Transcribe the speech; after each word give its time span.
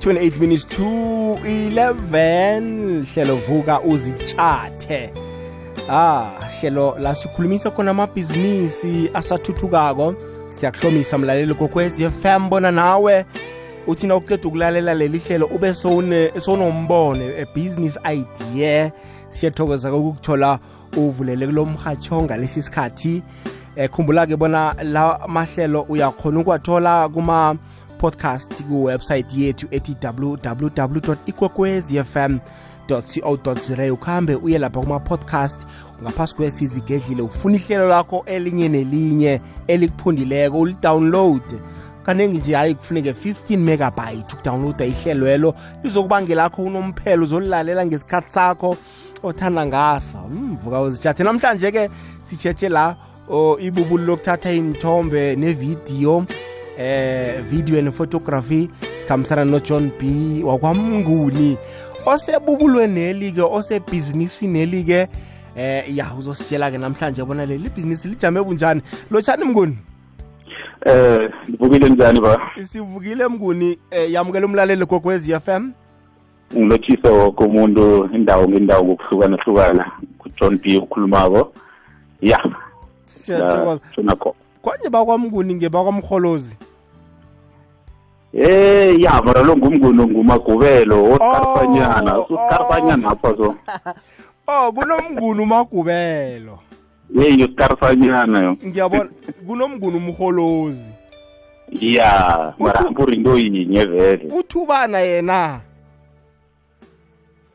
28 0.00 0.40
minutes 0.40 0.64
to 0.64 0.82
11 1.44 3.04
hlelo 3.04 3.36
vuka 3.36 3.80
uzitshathe. 3.80 5.12
Ah 5.90 6.30
hlelo 6.60 6.96
la 6.98 7.14
sikhulumisa 7.14 7.70
khona 7.70 7.90
amabhizinisi 7.90 9.10
asathuthukako. 9.14 10.14
Siyakuhlomisa 10.50 11.18
mlaleli 11.18 11.54
kokwezi 11.54 12.10
FM 12.10 12.48
bona 12.48 12.70
nawe 12.70 13.24
uthi 13.86 14.06
na 14.06 14.16
uqeda 14.16 14.48
ukulalela 14.48 14.94
leli 14.94 15.18
hlelo 15.18 15.46
ube 15.46 15.74
sowunombono 15.74 17.24
a-business 17.42 17.98
idea. 18.04 18.92
Siyathokoza 19.30 19.90
kokukuthola 19.90 20.58
uvulele 20.96 21.46
kulo 21.46 21.64
mhatsho 21.64 22.22
ngalesi 22.22 22.62
sikhathi. 22.62 23.22
Eh 23.76 23.90
khumbula-ke 23.90 24.36
bona 24.36 24.74
la 24.82 25.20
mahlelo 25.28 25.82
uyakhona 25.82 26.40
ukuwathola 26.40 27.08
kuma 27.08 27.56
podcast 28.00 28.62
kuwebsite 28.62 29.40
yethu 29.40 29.66
ethi 29.70 29.96
www 30.02 31.14
ikwekwezi 31.26 32.04
fm 32.04 32.38
co 32.88 33.54
za 33.54 33.92
ukuhambe 33.92 34.34
uye 34.34 34.58
lapha 34.58 34.80
kuma-podcast 34.80 35.58
ngaphasi 36.02 36.34
kwesizigedlile 36.34 37.22
ufuna 37.22 37.56
ihlelo 37.56 37.88
lakho 37.88 38.22
elinye 38.26 38.68
nelinye 38.68 39.40
elikuphundileko 39.66 40.60
ulidownload. 40.60 41.42
Kaningi 42.06 42.38
nje 42.38 42.54
hayi 42.54 42.74
kufuneke 42.74 43.12
15 43.12 43.56
megabyte 43.56 44.34
ukudownloada 44.34 44.84
ihlelo 44.84 45.28
elo 45.28 45.54
lizokubangela 45.82 46.44
akho 46.44 46.62
unomphelo 46.62 47.22
uzolilalela 47.22 47.86
ngesikhathi 47.86 48.30
sakho 48.32 48.76
othanda 49.22 49.66
ngasa 49.66 50.18
mvuka 50.18 50.80
uzitshathe 50.80 51.24
namhlanje-ke 51.24 51.90
sitshetshe 52.30 52.68
la 52.68 52.96
ibubulo 53.60 54.04
lokuthatha 54.04 54.52
iy'nthombe 54.52 55.36
nevidiyo. 55.36 56.26
Eh 56.80 57.42
video 57.50 57.78
and 57.78 57.92
photography 57.92 58.70
sikhambisana 59.00 59.44
noJohn 59.44 59.90
B 60.00 60.42
wakwamnguni 60.44 61.58
osebubulweneli-ke 62.06 63.42
osebhizinisini-ke 63.42 65.08
eh 65.56 65.96
ya 65.96 66.06
uzositshela-ke 66.18 66.78
namhlanje 66.78 67.24
bona 67.24 67.46
leli 67.46 67.68
bhizinisi 67.68 68.08
lijame 68.08 68.42
bunjani 68.42 68.82
lotshani 69.10 69.44
mnguni 69.44 69.76
Eh 70.86 71.30
livukile 71.48 71.88
njani 71.88 72.20
ba? 72.20 72.40
Sivukile 72.64 73.28
mnguni 73.28 73.78
eh, 73.90 74.12
yamukela 74.12 74.46
umlaleli 74.46 74.86
gogwezi 74.86 75.40
FM. 75.40 75.72
ngilotshise 76.56 77.08
wonke 77.08 77.44
umuntu 77.44 78.08
indawo 78.14 78.48
ngendawo 78.48 78.84
ngokuhlukanahlukana 78.84 79.92
kuJohn 80.18 80.58
B 80.58 80.78
ukhulumako. 80.78 81.52
Ya. 82.20 82.40
Siyathokoza. 83.04 83.80
konje 84.62 84.88
bakwamnguni 84.90 85.54
ngebakwamkholozi. 85.54 86.56
Eh 88.32 89.00
ya 89.00 89.22
mara 89.22 89.42
lo 89.42 89.56
ngumnguni 89.56 90.06
ngumagubelo 90.06 91.04
osikarfanyana 91.12 92.18
usikarfanyana 92.18 93.08
apha 93.10 93.34
so. 93.36 93.54
Oh 94.46 94.72
kunomnguni 94.72 95.40
umagubelo. 95.42 96.58
Hey 97.14 97.44
usikarfanyana 97.44 98.38
yo. 98.42 98.56
Ngiyabona 98.66 99.10
kunomnguni 99.46 99.96
umholozi. 99.96 100.88
Ya 101.72 102.54
mara 102.58 102.90
mpuri 102.90 103.16
ndo 103.16 103.38
yinye 103.38 103.84
vele. 103.84 104.28
Uthubana 104.38 104.98
yena. 104.98 105.60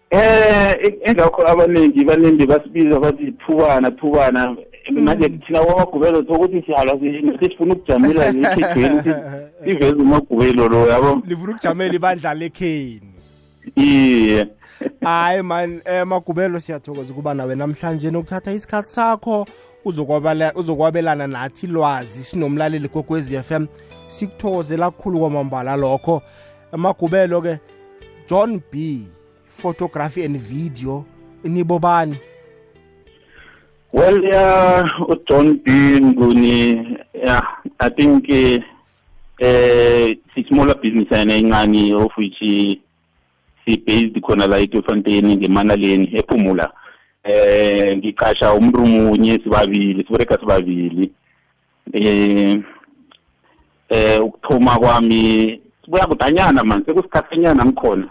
Eh 0.10 0.94
engakho 1.04 1.48
abaningi 1.48 2.04
baningi 2.04 2.46
basibiza 2.46 3.00
bathi 3.00 3.32
thubana 3.32 3.92
thubana 3.92 4.56
manje 4.92 5.30
thina 5.30 5.66
kwamagubelo 5.66 6.26
sokuthi 6.28 6.64
sihala 6.66 7.00
sifuna 7.40 7.74
ukujamela 7.74 8.32
lekhethweni 8.32 9.02
siveze 9.64 9.94
umagubelo 9.94 10.70
lo 10.70 10.88
yabo? 10.88 11.22
Livuna 11.28 11.52
ukujamela 11.52 11.94
ibandla 11.94 12.34
lekheni. 12.34 13.02
iye. 13.76 14.48
Hayi 15.04 15.42
man 15.42 15.82
eh 15.86 16.06
magubelo 16.06 16.60
siyathokoza 16.60 17.14
ukuba 17.14 17.34
nawe 17.34 17.56
namhlanje 17.56 18.12
nokuthatha 18.12 18.52
isikhathi 18.54 18.90
sakho 18.90 19.46
uzokwabelana 20.56 21.28
nathi 21.28 21.68
lwazi 21.68 22.24
sinomlaleli 22.24 22.88
kokwezi 22.88 23.38
FM 23.40 23.66
sikuthokozela 24.08 24.92
kukhulu 24.92 25.20
kwamambala 25.20 25.76
lokho. 25.76 26.22
Amagubelo 26.72 27.42
ke 27.42 27.60
John 28.30 28.62
B 28.72 29.08
photography 29.48 30.26
and 30.26 30.38
video. 30.38 31.06
Nibobani 31.44 32.18
well 33.96 34.20
yeah 34.24 34.84
uJohn 35.08 35.48
B 35.64 35.72
nguni 36.04 36.60
yeah 37.14 37.46
i 37.80 37.90
think 37.90 38.28
eh 38.30 38.60
uh, 39.42 40.48
smaller 40.48 40.76
business 40.84 41.12
ene 41.12 41.40
incane 41.40 41.94
of 41.96 42.12
which 42.18 42.40
si-based 43.66 44.20
khona 44.22 44.48
la 44.48 44.60
eTofontein 44.60 45.38
ngemanaleni 45.38 46.12
ephumula 46.20 46.68
eh 47.24 47.98
ngiqasha 47.98 48.54
umuntu 48.54 48.86
munye 48.86 49.40
sibabili 49.44 50.04
sibereka 50.04 50.38
sibabili. 50.40 51.12
Eh 51.94 52.60
eh 53.90 54.24
ukuthoma 54.24 54.78
kwami 54.80 55.60
sibuya 55.86 56.08
kudanyana 56.08 56.64
manje 56.64 56.86
sekusikhathanyana 56.86 57.66
ngikhona. 57.66 58.08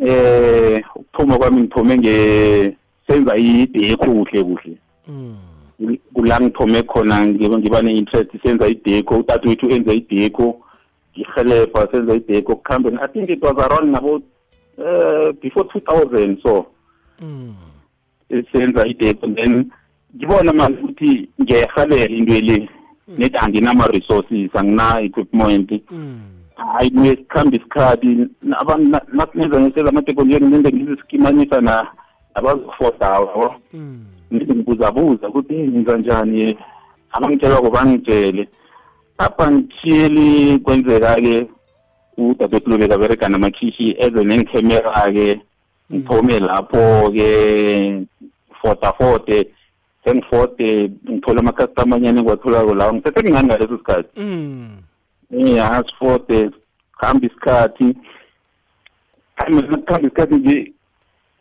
Eh 0.00 0.82
ukuthoma 0.94 1.38
kwami 1.38 1.60
ngithome 1.60 1.98
nge 1.98 2.76
senza 3.08 3.36
ideko 3.36 4.04
kuhle. 4.04 4.44
Kuhle 4.44 4.78
kula 6.14 6.40
ngithome 6.40 6.82
khona 6.82 7.26
ngiba 7.26 7.82
ne-interest 7.82 8.30
senza 8.42 8.68
ideko 8.68 9.18
utata 9.18 9.48
wethu 9.48 9.70
enza 9.70 9.92
ideko 9.92 10.60
ngihelebha 11.12 11.88
senza 11.92 12.14
ideko 12.14 12.56
kuhambeni 12.56 12.98
i 13.00 13.08
think 13.08 13.30
it 13.30 13.42
was 13.42 13.58
around 13.58 13.96
about 13.96 14.22
uh, 14.78 15.32
before 15.42 15.64
2000 15.64 16.42
so. 16.42 16.66
Mm. 17.20 17.54
senza 18.52 18.86
ideko 18.86 19.26
then 19.26 19.70
ngibona 20.16 20.52
manje 20.52 20.80
ukuthi 20.82 21.28
ngiyayihalela 21.42 22.08
into 22.08 22.40
le 22.40 22.68
nethi 23.08 23.36
anginama-resources 23.36 24.50
angina-equipment. 24.54 25.82
Hayi 26.56 26.90
kuye 26.90 27.16
sikuhambe 27.16 27.56
isikhathi 27.56 28.26
nasinenza 29.12 29.60
ngesenza 29.60 29.88
amateknoloji 29.90 30.46
ngenze 30.46 30.72
ngizisikimanisa 30.72 31.60
nabazofodawo 32.38 33.54
ngize 34.32 34.54
ngibuzabuza 34.54 35.28
ukuthi 35.28 35.54
ngenza 35.54 35.98
njani 35.98 36.58
abangitshelwako 37.12 37.70
bangitshele 37.70 38.48
apha 39.18 39.50
ngithiyeli 39.50 40.58
kwenzeka-ke 40.58 41.46
udadewethu 42.18 42.70
lo 42.70 42.78
bekabereka 42.78 43.28
namakhishi 43.28 43.96
eze 43.98 44.24
nengikhemera-ke 44.24 45.40
ngithome 45.90 46.40
lapho-ke 46.40 47.30
fota 48.60 48.92
fote 48.92 49.36
sengifote 50.04 50.90
ngithole 51.10 51.40
amakhastama 51.40 51.96
anyane 51.96 52.20
ngiwatholako 52.22 52.74
lawo 52.74 52.94
ngisethe 52.94 53.22
ngingani 53.22 53.48
ngaleso 53.48 53.78
sikhathi. 53.78 54.08
Ya 55.30 55.84
sifote 55.88 56.50
kuhamba 56.98 57.26
isikhathi. 57.26 57.96
Hayi 59.36 59.54
mina 59.54 59.76
kuhamba 59.76 60.06
isikhathi 60.06 60.34
nje 60.34 60.72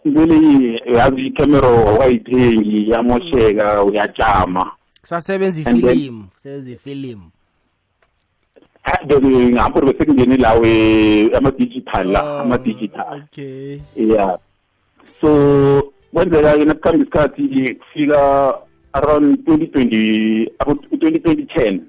intole 0.07 0.81
yazi 0.95 1.27
ikhemera 1.27 1.67
wayithengi 1.67 2.89
yamosheka 2.89 3.83
uyajama. 3.83 4.71
Kusasebenza 5.01 5.61
ifilimu 5.61 6.23
kusebenza 6.33 6.71
ifilimu. 6.71 7.23
Ngapho 9.51 9.81
bese 9.81 10.05
kungene 10.05 10.37
lawe 10.37 10.71
ama-digital 11.35 12.07
la 12.07 12.39
ama-digital. 12.41 13.21
okay. 13.23 13.79
Yeah. 13.95 14.37
So 15.21 15.91
kwenzeka-ke 16.13 16.65
nakukhamba 16.65 17.03
isikhathi 17.03 17.75
kufika 17.75 18.53
around 18.93 19.39
2020 19.47 20.47
2010 20.59 21.79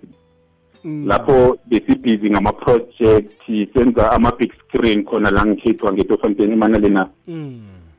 lapho 1.07 1.59
besibhizi 1.67 2.31
ngama-project 2.31 3.33
senza 3.75 4.13
ama-big 4.13 4.53
screen 4.53 5.05
khona 5.05 5.31
la 5.31 5.47
ngikhethwa 5.47 5.93
ngetofontein 5.93 6.53
emanalena 6.53 7.09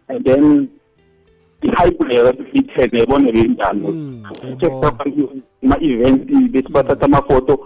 and 0.10 0.26
then 0.26 0.68
leyo 2.06 2.24
ka-2010 2.24 2.96
yayibona 2.96 3.32
benjani 3.32 3.88
ama-event 5.64 6.52
besibathatha 6.52 7.06
amafoto 7.06 7.60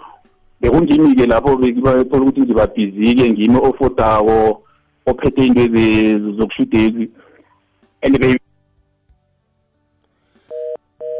bekungimi-ke 0.61 1.25
lapho 1.25 1.57
bekuthola 1.57 2.23
ukuthi 2.23 2.41
ngibabhizi-ke 2.41 3.31
ngimi 3.31 3.57
ofotako 3.57 4.63
ophethe 5.05 5.45
into 5.45 6.31
zokushudezi 6.37 7.09
and 8.01 8.39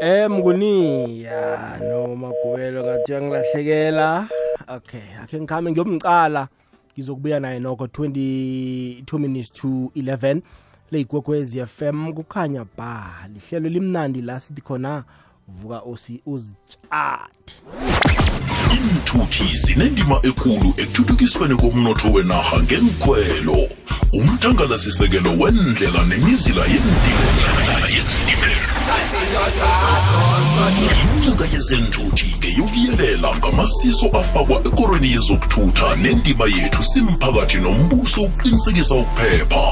Eh 0.03 0.29
mnguni 0.29 1.23
ya 1.23 1.79
no 1.79 2.15
magubelo 2.15 2.83
ngathi 2.83 3.11
yangilahlekela 3.11 4.27
okay 4.67 5.07
akhe 5.23 5.39
ngikhambe 5.39 5.71
ngiyomcala. 5.71 6.47
Ngizokubuya 6.93 7.39
naye 7.39 7.59
nokho 7.59 7.85
22 7.85 9.19
minutes 9.19 9.51
to 9.51 9.67
11 9.95 10.41
leyigwekwezi 10.93 11.65
FM 11.65 12.13
kukhanya 12.13 12.65
ba 12.77 13.13
lihlelo 13.33 13.69
limnandi 13.69 14.21
la 14.21 14.39
sithi 14.39 14.61
khona 14.61 15.03
vuka 15.47 15.79
osi 15.79 16.21
uzitshathe. 16.25 17.55
Iinthuthi 18.73 19.57
zinendima 19.57 20.19
ekulu 20.23 20.69
ekuthuthukisweni 20.77 21.55
komnotho 21.55 22.11
wenarha 22.13 22.63
ngenkhwelo 22.63 23.69
umthangalasisekelo 24.13 25.31
wendlela 25.39 26.03
nemizila 26.09 26.63
yeentimela 26.73 27.53
inyanga 31.33 31.45
yezenthuthi-ke 31.53 32.47
yokuyelela 32.57 33.29
ngamasiso 33.37 34.07
afakwa 34.19 34.57
ekorweni 34.67 35.11
yezokuthutha 35.11 35.95
nendima 35.95 36.45
yethu 36.45 36.83
simphakathi 36.83 37.57
nombuso 37.57 38.21
ukuqinisekisa 38.21 38.95
ukuphepha. 38.95 39.65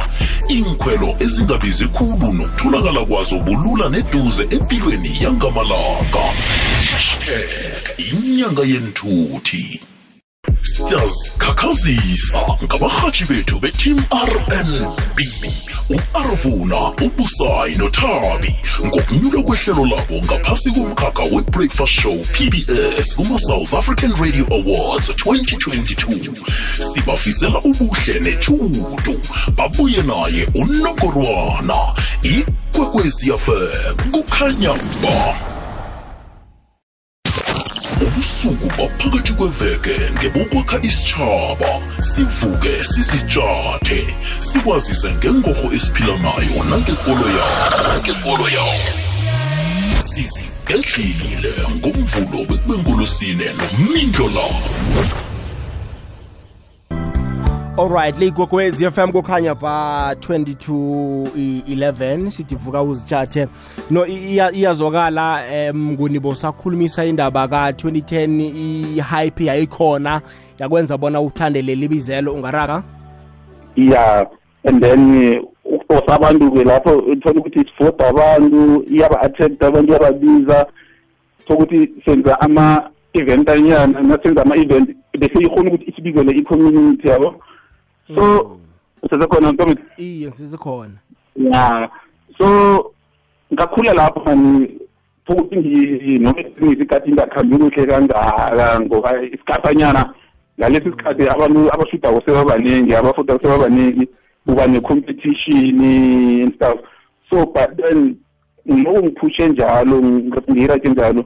Iinkhwelo 0.49 1.15
ezingabizi 1.19 1.85
khulu 1.85 2.33
nokutholakala 2.33 3.05
kwazo 3.05 3.37
bulula 3.39 3.89
neduze 3.89 4.43
empilweni 4.55 5.23
yangamalanga. 5.23 6.25
Hashtag 6.91 7.83
inyanga 7.97 8.63
yenthuthi. 8.63 9.90
Siyazikhakhazisa 11.11 12.39
ngabarhatshi 12.63 13.25
bethu 13.25 13.59
beteam 13.59 13.97
rnb 14.29 15.19
u-arvuna 15.89 16.79
ubusayi 17.05 17.75
nothabi. 17.75 18.55
Ngokunyulwa 18.85 19.43
kwehlelo 19.43 19.85
labo 19.85 20.15
ngaphasi 20.25 20.71
komkhakha 20.71 21.23
we-breakfast 21.23 21.93
show 22.01 22.17
pbs 22.33 23.15
kuma-south 23.15 23.73
african 23.73 24.11
radio 24.21 24.45
awards 24.51 25.09
2022 25.09 26.35
sibafisela 26.93 27.59
ubuhle 27.59 28.19
nethudu 28.19 29.21
babuye 29.55 30.01
naye 30.01 30.47
unongorwana 30.55 31.75
ikwekweziyafem 32.23 34.11
kukhanya 34.11 34.73
ba. 35.03 35.50
Ubusuku 38.01 38.68
baphakathi 38.77 39.33
kweveke 39.33 39.95
ngebokwakha 40.18 40.77
isitshaba 40.83 41.71
sivuke 42.00 42.83
sisitshathe 42.83 44.01
sikwazise 44.39 45.09
ngengorho 45.15 45.68
esiphila 45.77 46.15
nayo 46.25 46.63
nangekolo 46.69 47.25
yawo 47.38 47.56
nangekolo 47.88 48.45
yawo. 48.57 48.80
Sizigedlile 50.09 51.53
ngomvulo 51.77 52.45
bekubengolosine 52.50 53.48
nomindlo 53.57 54.27
lawo 54.36 55.30
alright 57.81 58.19
leyigogwezi 58.19 58.91
FM 58.91 59.11
kukhanya 59.11 59.55
ba 59.55 60.13
2211 60.19 62.29
sithi 62.29 62.55
vuka 62.55 62.83
uzitshathe 62.83 63.47
no 63.91 64.05
iya- 64.07 64.51
iyazwakala 64.51 65.43
em 65.53 65.91
ngunibo 65.91 66.35
sakhulumisa 66.35 67.05
indaba 67.05 67.47
ka 67.47 67.71
2010 67.71 68.97
i-hype 68.97 69.45
yayikhona 69.45 70.21
yakwenza 70.59 70.97
bona 70.97 71.21
uthandele 71.21 71.75
libizelo 71.75 72.33
ungaraka? 72.33 72.83
Yeah 73.75 74.27
and 74.63 74.83
then 74.83 75.41
ukufosa 75.65 76.13
abantu-ke 76.15 76.63
lapho 76.63 76.97
uthola 76.97 77.39
ukuthi 77.39 77.59
sifoda 77.59 78.07
abantu 78.07 78.83
iyaba-attract 78.87 79.63
abantu 79.63 79.89
iyababiza. 79.91 80.65
Sokuthi 81.47 81.89
senza 82.05 82.41
ama-event 82.41 83.49
anyana 83.49 84.01
nasenza 84.01 84.41
ama-event 84.41 84.89
bese 85.19 85.39
ikhona 85.39 85.69
ukuthi 85.71 85.91
isibizele 85.91 86.31
i-community 86.31 87.07
yabo 87.07 87.35
so 88.15 88.57
usesekhona 89.03 89.51
ntombi 89.51 89.81
iye 89.97 90.31
sizikhona 90.31 90.97
ya. 91.35 91.89
So 92.37 92.91
ngakhula 93.53 93.93
lapho 93.93 94.19
mani 94.25 94.79
futhi 95.25 96.19
noma 96.19 96.41
ngisikhathi 96.63 97.09
ingakhambi 97.09 97.57
kuhle 97.57 97.85
kangaka 97.85 98.79
ngoba 98.79 99.21
isikhathanyana 99.21 100.13
ngalesi 100.59 100.89
sikhathi 100.89 101.29
abantu 101.29 101.73
abashudako 101.73 102.21
sebabaningi 102.25 102.95
abafuda 102.95 103.39
sebabaningi 103.39 104.07
kuba 104.45 104.67
ne-competition 104.67 105.83
and 105.83 106.53
stuff. 106.55 106.79
So 107.29 107.45
but 107.45 107.77
then 107.77 108.17
ngoku 108.69 109.03
ngiphushe 109.03 109.47
njalo 109.47 110.01
ngirate 110.51 110.89
njalo 110.89 111.25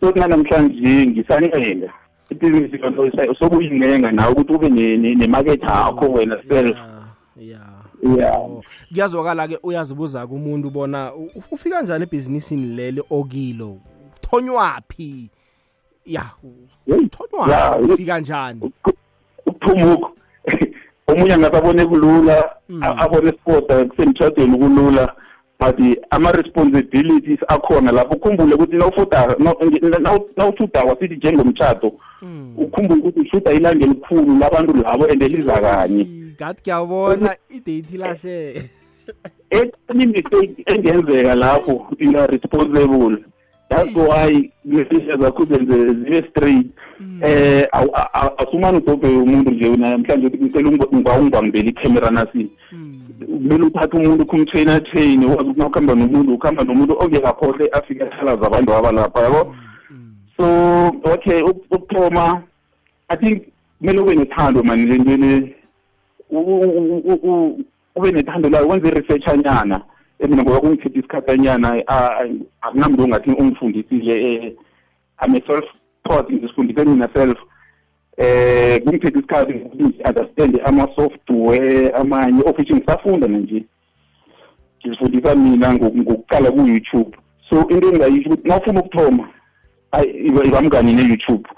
so 0.00 0.12
nanamhlanje 0.12 1.06
ngisancenga 1.06 1.92
ibhizinisi 2.30 2.76
lonto 2.76 3.34
sokuyincenga 3.38 4.12
nawe 4.12 4.32
ukuthi 4.32 4.52
ube 4.52 4.68
ne- 4.68 4.96
ne- 4.96 5.14
nemarket 5.14 5.62
yakho 5.62 6.12
wena 6.12 6.42
self 6.48 6.76
ya 7.36 7.60
yeah. 8.18 8.36
Oh, 8.40 8.62
kuyazwakala 8.92 9.48
ke 9.48 9.58
uyazibuza 9.62 10.26
kumuntu 10.26 10.70
bona 10.70 11.12
ufika 11.50 11.82
njani 11.82 12.02
ebhizinisini 12.02 12.76
leli 12.76 13.02
okilo? 13.10 13.76
Thonywaphi 14.20 15.30
ya 16.06 16.22
Yeah, 16.86 17.00
thonywaphi 17.10 17.50
yeah. 17.50 17.80
ufika 17.90 18.18
njani? 18.20 18.72
Ukuphumuka 19.46 20.08
omunye 21.08 21.34
angasabone 21.34 21.86
kulula 21.86 22.50
a- 22.82 22.96
abone 22.96 23.32
sport 23.32 23.88
kusemtshadweni 23.88 24.58
kulula. 24.58 25.14
But 25.60 25.78
ama-responsibilities 26.10 27.38
akhona 27.48 27.92
lapho 27.92 28.14
ukhumbule 28.14 28.54
ukuthi 28.54 28.76
nawushudako 30.36 30.96
sithi 31.00 31.16
njengomtshato 31.16 31.92
ukhumbule 32.56 33.00
ukuthi 33.00 33.20
ushuda 33.20 33.52
ilanga 33.52 33.84
elikhulu 33.84 34.38
labantu 34.38 34.72
labo 34.82 35.04
and 35.06 35.22
liza 35.22 35.60
kanye 35.60 36.06
ngathi 36.36 36.62
kuyabona 36.62 37.36
idate 37.50 37.94
ilahle. 37.94 38.70
Enye 39.50 40.06
mistake 40.06 40.62
engenzeka 40.66 41.34
lapho 41.34 41.86
you 41.98 42.18
are 42.18 42.26
responsible 42.26 43.16
that's 43.68 43.94
why 43.96 44.50
ngezinto 44.68 45.16
zakho 45.16 45.44
zenze 45.44 45.86
zibe 45.94 46.24
straight. 46.30 46.66
Eh 47.22 47.66
awu- 47.72 47.90
a- 47.94 48.08
a- 48.12 48.38
asumane 48.38 48.78
udobhe 48.78 49.08
umuntu 49.08 49.50
nje 49.50 49.76
namhlanje 49.76 50.26
ukuthi 50.26 50.44
ngicela 50.44 50.68
ungiba 50.68 51.18
ungibambele 51.18 51.68
icamera 51.70 52.10
nasi. 52.10 52.50
Kumele 53.36 53.64
uthathe 53.64 53.96
umuntu 53.96 54.22
ukumtraina 54.22 54.80
train 54.80 55.24
wazi 55.24 55.40
ukuthi 55.42 55.58
nawukuhamba 55.58 55.94
nomuntu 55.94 56.34
ukuhamba 56.34 56.64
nomuntu 56.64 56.96
ongekakhohle 56.98 57.68
afike 57.72 58.02
ahlalaza 58.04 58.46
abantu 58.46 58.74
abalapha 58.74 59.20
yabo? 59.22 59.54
So 60.36 60.44
okay 61.04 61.40
uk- 61.42 61.66
ukuthoma 61.70 62.42
i 63.08 63.16
think 63.16 63.42
kumele 63.78 64.00
ube 64.00 64.14
nethando 64.14 64.62
mani 64.62 64.86
le 64.86 64.98
nto 64.98 65.16
le 65.16 65.54
ube 67.96 68.12
nethando 68.12 68.48
layo 68.48 68.68
wenze 68.68 68.88
i-research 68.88 69.28
anyana. 69.28 69.80
Mina 70.20 70.42
ngoba 70.42 70.60
kungithethe 70.60 70.98
isikhathi 70.98 71.30
anyana 71.30 71.82
akunamuntu 72.60 73.02
ongathi 73.02 73.30
ungifundisile 73.30 74.14
eh, 74.32 74.52
I'm 75.22 75.34
a 75.34 75.40
self 75.46 75.64
taught 76.04 76.30
ngizifundise 76.30 76.84
mina 76.84 77.08
self. 77.14 77.38
Eh 78.16 78.82
kungithethe 78.82 79.18
isikhathi 79.18 79.52
ukuthi 79.52 79.82
ngi-understand 79.82 80.60
ama-software 80.64 81.90
amanye 81.94 82.42
of 82.42 82.58
which 82.58 82.70
ngisafunda 82.72 83.28
nanje 83.28 83.64
ngizifundisa 84.80 85.34
mina 85.34 85.74
ngoku- 85.74 85.98
ngokuqala 85.98 86.50
ku-youtube. 86.50 87.16
So 87.50 87.68
into 87.68 87.88
engingayisho 87.88 88.28
ukuthi 88.30 88.48
nawufuna 88.48 88.80
ukuthoma 88.80 89.28
ayi 89.92 90.10
iba 90.26 90.44
iba 90.44 90.60
mngani 90.62 90.92
ne-youtube. 90.92 91.48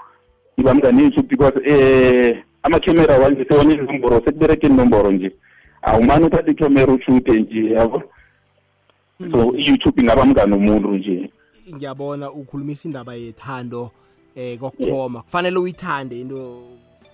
Iba 0.57 0.73
mngani 0.73 0.97
ne-youtube 0.97 1.27
because 1.29 1.61
eh 1.65 2.43
amakhemera 2.63 3.17
wanje 3.17 3.45
sewanezinomboro 3.45 4.21
sekubereke 4.25 4.67
inomboro 4.67 5.11
nje. 5.11 5.31
Awumane 5.81 6.25
uthathe 6.25 6.51
ikhemera 6.51 6.93
ushute 6.93 7.31
nje 7.31 7.69
yabo? 7.71 8.03
So 9.31 9.53
i-youtube 9.55 10.01
ingaba 10.01 10.25
mngani 10.25 10.53
umuntu 10.53 10.91
nje. 10.95 11.29
Ngiyabona 11.75 12.31
ukhulumisa 12.31 12.87
indaba 12.87 13.15
yethando. 13.15 13.91
Eh 14.39 14.57
kokuthoma. 14.59 15.21
Kufanele 15.21 15.57
uyithande 15.59 16.21
into 16.21 16.61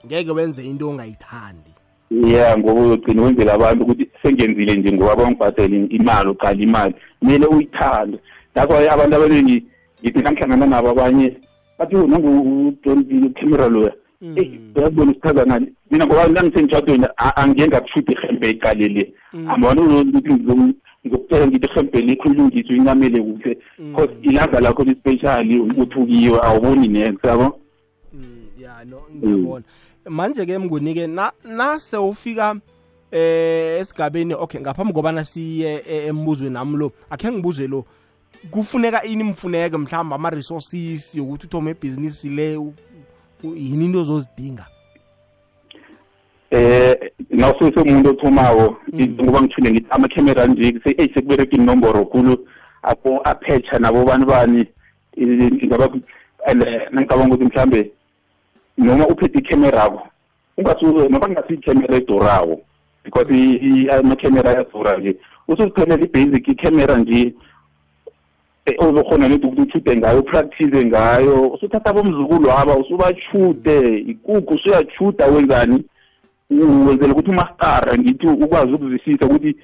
ngeke 0.06 0.32
wenze 0.32 0.64
into 0.66 0.90
ongayithandi. 0.90 1.72
Ya 2.12 2.58
ngoba 2.58 2.82
uyogcina 2.82 3.22
wenzela 3.22 3.54
abantu 3.54 3.84
ukuthi 3.84 4.10
sengenzile 4.24 4.76
nje 4.76 4.92
ngoba 4.92 5.16
bangibhadele 5.16 5.86
imali 5.90 6.30
uqala 6.30 6.62
imali. 6.62 6.96
Kumele 7.20 7.46
uyithande. 7.46 8.20
That's 8.54 8.70
why 8.72 8.88
abantu 8.90 9.16
abaningi 9.16 9.64
ngithi 10.04 10.22
nangihlangana 10.22 10.66
nabo 10.66 10.90
abanye 10.90 11.38
bathi 11.80 11.96
"Oh, 11.96 12.08
nangu 12.08 12.74
John 12.86 13.34
camera 13.34 13.68
loya 13.70 13.94
eyi 14.22 14.60
uyabona 14.76 15.12
isichaza 15.12 15.46
ngani 15.46 15.68
mina 15.92 16.06
ngoba 16.06 16.28
nangisemtshadweni 16.28 17.06
a- 17.18 17.36
angike 17.36 17.68
ngakushutha 17.68 18.12
ihembe 18.14 18.50
iqalele 18.50 19.14
ambona 19.48 19.82
ukuthi 19.82 20.34
ngizokutshela 21.06 21.48
ngithi 21.48 21.68
ihembe 21.72 22.02
lekho 22.02 22.30
ilungiswe 22.30 22.76
incamele 22.76 23.22
kuhle 23.22 23.58
because 23.78 24.14
ilanga 24.22 24.60
lakho 24.60 24.84
lispecial 24.84 25.62
uthukiwe 25.78 26.40
awuboni 26.44 26.88
next 26.88 27.24
yabo? 27.24 27.60
Mm, 28.14 28.48
ya 28.60 28.86
no 28.86 29.02
ngiyabona. 29.16 29.66
Manje 30.10 30.46
ke 30.46 30.58
mngunike 30.58 31.08
na 31.08 31.32
nase 31.44 31.98
ufika 31.98 32.56
eh 33.12 33.82
esigabeni 33.82 34.34
okay 34.34 34.62
ngaphambi 34.62 34.94
kobana 34.94 35.24
siye 35.26 35.84
eh, 35.90 36.08
embuzweni 36.08 36.54
nami 36.54 36.78
lo 36.78 36.92
akhe 37.10 37.32
ngibuze 37.32 37.68
lo 37.68 37.86
kufuneka 38.52 39.04
ini 39.04 39.24
mfuneke 39.24 39.78
mhlawumbe 39.78 40.16
ama-resources 40.16 41.16
yokuthi 41.16 41.46
uthome 41.46 41.72
ibhizinisi 41.72 42.30
le 42.30 42.60
yini 43.44 43.86
into 43.86 44.02
ozozidinga? 44.02 44.66
Eh 46.52 46.96
nawusesemuntu 47.30 48.10
othomako 48.10 48.78
ngoba 49.22 49.42
ngithule 49.42 49.72
ngithi 49.72 49.88
amakhemera 49.90 50.46
nje 50.46 50.80
eyi 50.86 51.12
sekubereka 51.14 51.56
inomboro 51.58 52.06
khulu 52.06 52.48
apho 52.84 53.22
aphetsha 53.24 53.80
nabo 53.80 54.06
bani 54.06 54.26
bani 54.26 54.66
eh, 55.18 55.52
ngaba 55.66 55.90
and 56.48 56.62
eh, 56.64 56.82
nangicabanga 56.92 57.36
ukuthi 57.36 57.46
mhlambe 57.46 57.92
noma 58.78 59.08
uphethe 59.08 59.40
ikhamera 59.40 59.80
yakho 59.80 60.08
ungasuke 60.58 61.10
noma 61.10 61.20
kungasi 61.20 61.54
ikhamera 61.54 61.96
edurawo 61.96 62.62
because 63.04 63.28
i- 63.34 63.60
i- 63.62 63.90
amakhamera 63.90 64.50
ayadura 64.52 64.98
nje 64.98 65.16
usuziphelela 65.48 66.04
i-basic 66.06 66.48
ikhamera 66.48 66.98
nje 66.98 67.34
eh, 68.66 68.76
ozokhona 68.80 69.28
lento 69.28 69.48
ukuthi 69.48 69.68
ushude 69.70 69.96
ngayo 69.98 70.20
upractice 70.20 70.86
ngayo 70.86 71.48
usuthatha 71.50 71.94
bomzukulu 71.94 72.52
aba 72.52 72.78
usubachude 72.78 73.98
ikuku 73.98 74.54
usuyachuda 74.54 75.26
wenzani? 75.28 75.84
Wenzela 76.50 77.14
ukuthi 77.14 77.30
umastara 77.30 77.98
ngithi 77.98 78.28
ukwazi 78.28 78.74
ukuzwisisa 78.74 79.26
ukuthi 79.26 79.56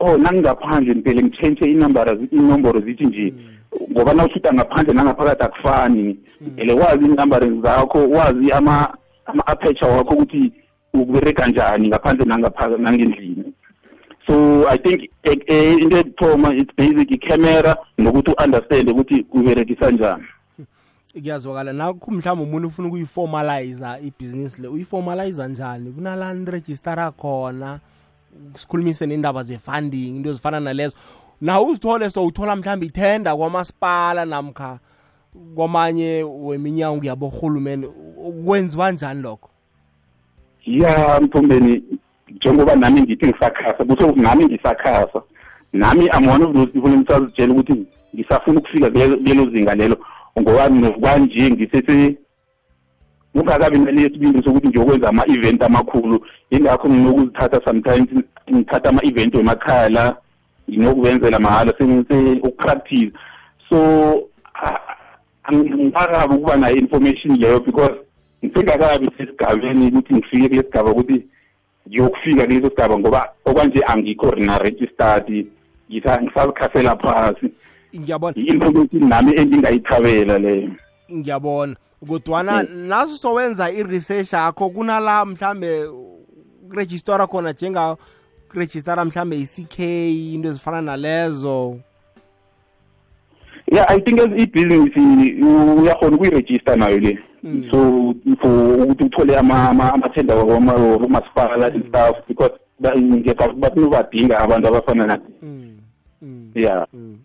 oh 0.00 0.16
nangingaphandle 0.18 0.94
mpele 0.94 1.22
ngitshentshe 1.22 1.64
inomboro 2.32 2.80
zithi 2.80 3.06
nje 3.06 3.34
ngoba 3.92 4.14
nawushuda 4.14 4.52
ngaphandle 4.52 4.94
nangaphakathi 4.94 5.44
akufani. 5.44 6.18
Ele 6.56 6.72
wazi 6.72 7.04
inambara 7.04 7.46
zakho 7.62 8.10
wazi 8.10 8.52
ama 8.52 8.94
ama-aperture 9.26 9.92
wakho 9.92 10.14
ukuthi 10.14 10.52
ukubereka 10.94 11.46
njani 11.46 11.88
ngaphandle 11.88 12.24
nangendlini. 12.78 13.52
So 14.26 14.68
i 14.68 14.78
think 14.78 15.10
eh, 15.22 15.38
eh, 15.46 15.78
into 15.78 15.96
ekuthoma 15.98 16.54
it's 16.54 16.74
basic 16.76 17.10
i-camera 17.10 17.76
nokuthi 17.98 18.30
u-understande 18.30 18.92
ukuthi 18.92 19.26
uberekisa 19.32 19.90
njani 19.90 20.24
kuyazwakala. 21.20 21.72
Nakho 21.72 22.10
mhlawumbe 22.10 22.44
umuntu 22.44 22.68
ufuna 22.68 22.88
ukuyiformaliza 22.88 23.98
ibhizinisi 24.00 24.62
le 24.62 24.68
uyiformaliza 24.68 25.48
njani? 25.48 25.90
Kunala 25.90 26.34
nirejistara 26.34 27.10
khona 27.10 27.80
sikhulumise 28.56 29.06
nendaba 29.06 29.42
ze-funding 29.42 30.16
into 30.16 30.30
ezifana 30.30 30.60
nalezo. 30.60 30.96
Na 31.40 31.60
uzithole 31.60 32.10
so 32.10 32.26
uthola 32.26 32.56
mhlawumbe 32.56 32.86
ithenda 32.86 33.36
kwamasipala 33.36 34.24
namkha 34.24 34.78
kwamanye 35.54 36.22
weminyango 36.22 37.04
yaborhulumende. 37.04 37.88
Kwenziwa 38.44 38.92
njani 38.92 39.22
lokho? 39.22 39.50
Ya 40.66 41.20
mthombeni 41.20 41.82
njengoba 42.36 42.76
nami 42.76 43.00
ngithi 43.00 43.26
ngisakhasa 43.26 43.84
kusho 43.84 44.12
nami 44.16 44.44
ngisakhasa. 44.44 45.22
Nami 45.72 46.08
I'm 46.12 46.26
one 46.28 46.42
of 46.44 46.54
those 46.54 46.72
people 46.72 46.92
engisazitshela 46.92 47.52
ukuthi 47.52 47.86
ngisafuna 48.14 48.60
ukufika 48.60 48.90
kulelo 48.90 49.16
kulelo 49.16 49.50
zinga 49.50 49.74
lelo. 49.74 49.96
Ngoba 50.40 50.68
nokwanje 50.68 51.50
ngisese 51.50 52.16
kungakabi 53.32 53.78
nalesibindi 53.78 54.42
sokuthi 54.42 54.68
ngiyokwenza 54.68 55.08
ama-event 55.08 55.62
amakhulu. 55.62 56.26
Yingakho 56.50 56.88
nginokuzithatha 56.88 57.60
sometimes 57.64 58.08
ngithatha 58.50 58.88
ama-event 58.88 59.34
wemakhaya 59.34 59.88
la 59.88 60.16
nginokuwenzela 60.70 61.38
mahhala 61.38 61.72
ukupractice 62.42 63.12
so 63.68 63.78
angingakabi 65.44 66.34
ukuba 66.34 66.56
nayo 66.56 66.76
information 66.76 67.36
leyo 67.36 67.60
because 67.60 67.94
ngisengakabi 68.44 69.10
sesigabeni 69.18 69.86
ukuthi 69.88 70.14
ngifike 70.14 70.48
kule 70.48 70.62
sigaba 70.62 70.90
ukuthi 70.90 71.24
ngiyokufika 71.88 72.44
kuleso 72.46 72.68
sigaba 72.70 72.98
ngoba 72.98 73.28
okwanje 73.44 73.80
angikho 73.86 74.30
rina 74.30 74.58
registered 74.58 75.46
ngisa- 75.90 76.22
ngisazikhasela 76.22 76.96
phasi. 76.96 77.52
Ngiyabona. 77.96 78.36
I-information 78.36 79.08
nami 79.08 79.32
endingayithabela 79.36 80.38
leyo 80.38 80.70
ngiyabona. 81.12 81.76
Kodwana 82.06 82.62
naso 82.62 83.16
sowenza 83.16 83.70
i-research 83.70 84.32
yakho 84.32 84.70
kunala 84.70 85.24
mhlambe 85.24 85.88
kurejistara 86.70 87.26
khona 87.26 87.52
njenga 87.52 87.96
kurejistara 88.50 89.04
mhlambe 89.04 89.36
i-ck 89.36 89.78
into 90.34 90.48
ezifana 90.48 90.82
nalezo. 90.82 91.78
Yeah 93.72 93.86
i 93.90 94.00
think 94.00 94.20
as 94.20 94.28
khona 94.36 94.76
uyakhona 95.80 96.16
ukuyirejista 96.16 96.76
nayo 96.76 96.98
le. 96.98 97.18
So 97.70 98.14
for 98.40 98.82
ukuthi 98.82 99.04
uthole 99.04 99.36
ama- 99.36 99.68
ama- 99.70 99.92
amathenda 99.94 100.34
wamasipala 100.34 101.56
and 101.58 101.88
stuff 101.88 102.16
because 102.28 102.52
basinobadinga 103.56 104.38
abantu 104.38 104.68
abafana 104.68 105.06
nathi. 105.06 105.32
Mm, 105.42 105.78
mm, 106.22 106.50
yeah. 106.54 106.86
Mm. 106.94 107.18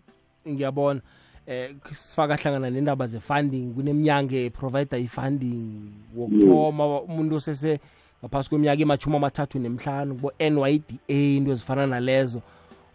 Ngiyabona. 0.48 1.00
Eh 1.46 1.74
sifaka 1.92 2.36
hlangana 2.36 2.70
nendaba 2.70 3.06
ze-funding 3.06 3.74
kuneminyango 3.74 4.50
provider 4.50 4.98
i-funding 4.98 5.92
wokuthoma. 6.16 7.00
Umuntu 7.00 7.36
osese 7.36 7.78
ngaphasi 8.22 8.48
kweminyaka 8.48 8.82
emashumi 8.82 9.16
amathathu 9.16 9.58
nemhlanu 9.58 10.14
kubo-nyda 10.14 10.78
into 11.08 11.52
ezifana 11.52 11.86
nalezo. 11.86 12.40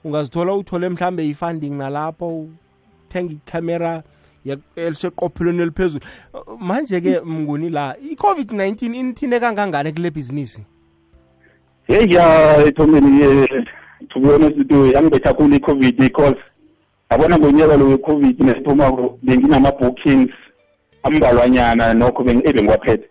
Ungazithola 0.03 0.53
uthole 0.53 0.89
mhlambe 0.89 1.27
i-funding 1.27 1.69
nalapho 1.77 2.47
uthenga 3.07 3.33
icamera 3.33 4.03
eliseqophelweni 4.75 5.61
eliphezulu. 5.61 6.05
Manje-ke 6.59 7.19
mnguni 7.19 7.69
la 7.69 7.95
i-covid-19 7.97 8.85
inithine 8.85 9.39
kangangani 9.39 9.93
kule 9.93 10.09
bhizinisi? 10.09 10.63
Hey 11.87 12.13
ya 12.13 12.65
ethomeni 12.65 13.47
to 14.09 14.19
be 14.19 14.27
honest 14.27 14.71
yangibetha 14.93 15.33
khulu 15.33 15.55
i-covid 15.55 15.97
because 15.97 16.37
yabona 17.11 17.37
ngonyaka 17.37 17.77
lo 17.77 17.85
we-covid 17.85 18.39
nesithomako 18.41 19.19
benginama-bookings 19.23 20.31
ambalwanyana 21.03 21.93
nokho 21.93 22.23
beng- 22.23 22.49
ebengiwaphethe 22.49 23.05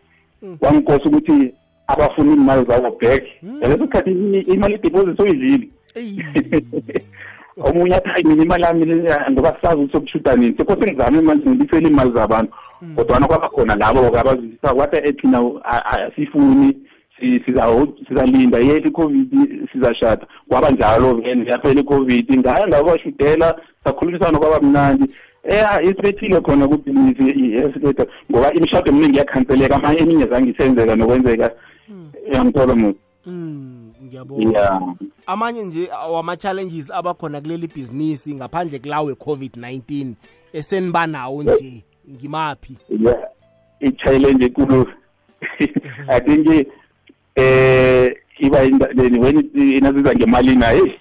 wangikosa 0.60 1.04
ukuthi 1.04 1.54
abafuna 1.86 2.32
imali 2.32 2.64
zabo 2.68 2.90
back. 3.00 3.22
Ngaleso 3.44 3.84
sikhathi 3.84 4.10
i- 4.10 4.40
imali 4.54 4.74
ideposit 4.74 5.16
soyidlile 5.16 5.68
eyi. 5.94 6.24
Omunye 7.60 7.94
athi 7.94 8.08
hayi 8.08 8.24
mina 8.24 8.42
imali 8.42 8.62
yami 8.62 8.84
le- 8.84 9.14
ngoba 9.30 9.56
sazi 9.62 9.74
ukuthi 9.76 9.92
sokushuda 9.92 10.36
nini. 10.36 10.54
Sekose 10.58 10.92
ngizame 10.92 11.20
manje 11.20 11.50
ngibisele 11.50 11.88
imali 11.88 12.12
zabantu. 12.12 12.52
Kodwana 12.96 13.26
kwaba 13.26 13.48
khona 13.48 13.74
labo-ke 13.76 14.18
abazwisisa 14.18 14.74
kwathi 14.74 14.96
eh, 14.96 15.14
thina 15.20 15.38
a- 15.64 15.84
a- 15.84 16.10
sifuni 16.16 16.76
si- 17.20 17.40
siza- 17.46 17.86
sizalinda. 18.08 18.58
Yeli 18.58 18.88
i-covid 18.88 19.30
sizashada. 19.72 20.26
Kwaba 20.48 20.70
njalo 20.70 21.14
vele 21.14 21.50
yaphela 21.50 21.80
i-covid. 21.80 22.38
Ngaya 22.38 22.68
ngabashudela 22.68 23.56
sakhulumisana 23.88 24.38
kwaba 24.38 24.60
mnandi 24.60 25.04
eh 25.44 25.66
isibethile 25.82 26.40
khona 26.40 26.68
kubhizinisi 26.68 27.52
yesiketa 27.52 28.06
ngoba 28.30 28.52
imishado 28.52 28.90
eminingi 28.90 29.18
yakhanseleka 29.18 29.76
amanye 29.76 29.98
eminye 29.98 30.26
zange 30.26 30.50
isenzeka 30.50 30.96
nokwenzeka 30.96 31.50
yangithola 32.32 32.74
muthi 32.74 32.98
Mm, 33.26 33.92
ngiyabona 34.04 34.58
ya 34.58 34.82
amanye 35.26 35.62
nje 35.64 35.88
wama-challenges 36.12 36.90
abakhona 36.90 37.40
kuleli 37.40 37.66
bhizinisi 37.66 38.34
ngaphandle 38.34 38.78
kulawe 38.78 39.12
covid-19 39.12 40.12
eseniba 40.52 41.06
nawo 41.06 41.42
nje 41.42 41.84
ngimaphi? 42.10 42.76
Yeah 42.88 43.28
i-challenge 43.80 44.44
enkulu. 44.44 44.86
I 46.08 46.20
think 46.20 46.68
eh 47.36 48.14
iba 48.38 48.58
then 48.94 49.18
when 49.18 49.50
inasiza 49.54 50.14
ngemalini 50.14 50.62
hayi 50.64 50.92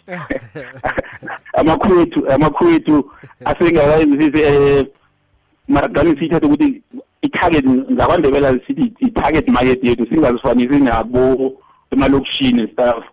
amakhwethu 1.60 2.32
amakhwethu 2.32 3.12
asengakayizisi 3.46 4.42
eh 4.42 4.86
maragani 5.68 6.20
sithatha 6.20 6.48
ukuthi 6.48 6.82
i-target 7.22 7.66
ngakwandebela 7.66 8.60
sithi 8.68 8.94
i-target 9.00 9.48
market 9.48 9.84
yethu 9.84 10.06
singazifanisi 10.06 10.80
nabo 10.80 11.54
emalokishini 11.92 12.68
stuff. 12.68 13.04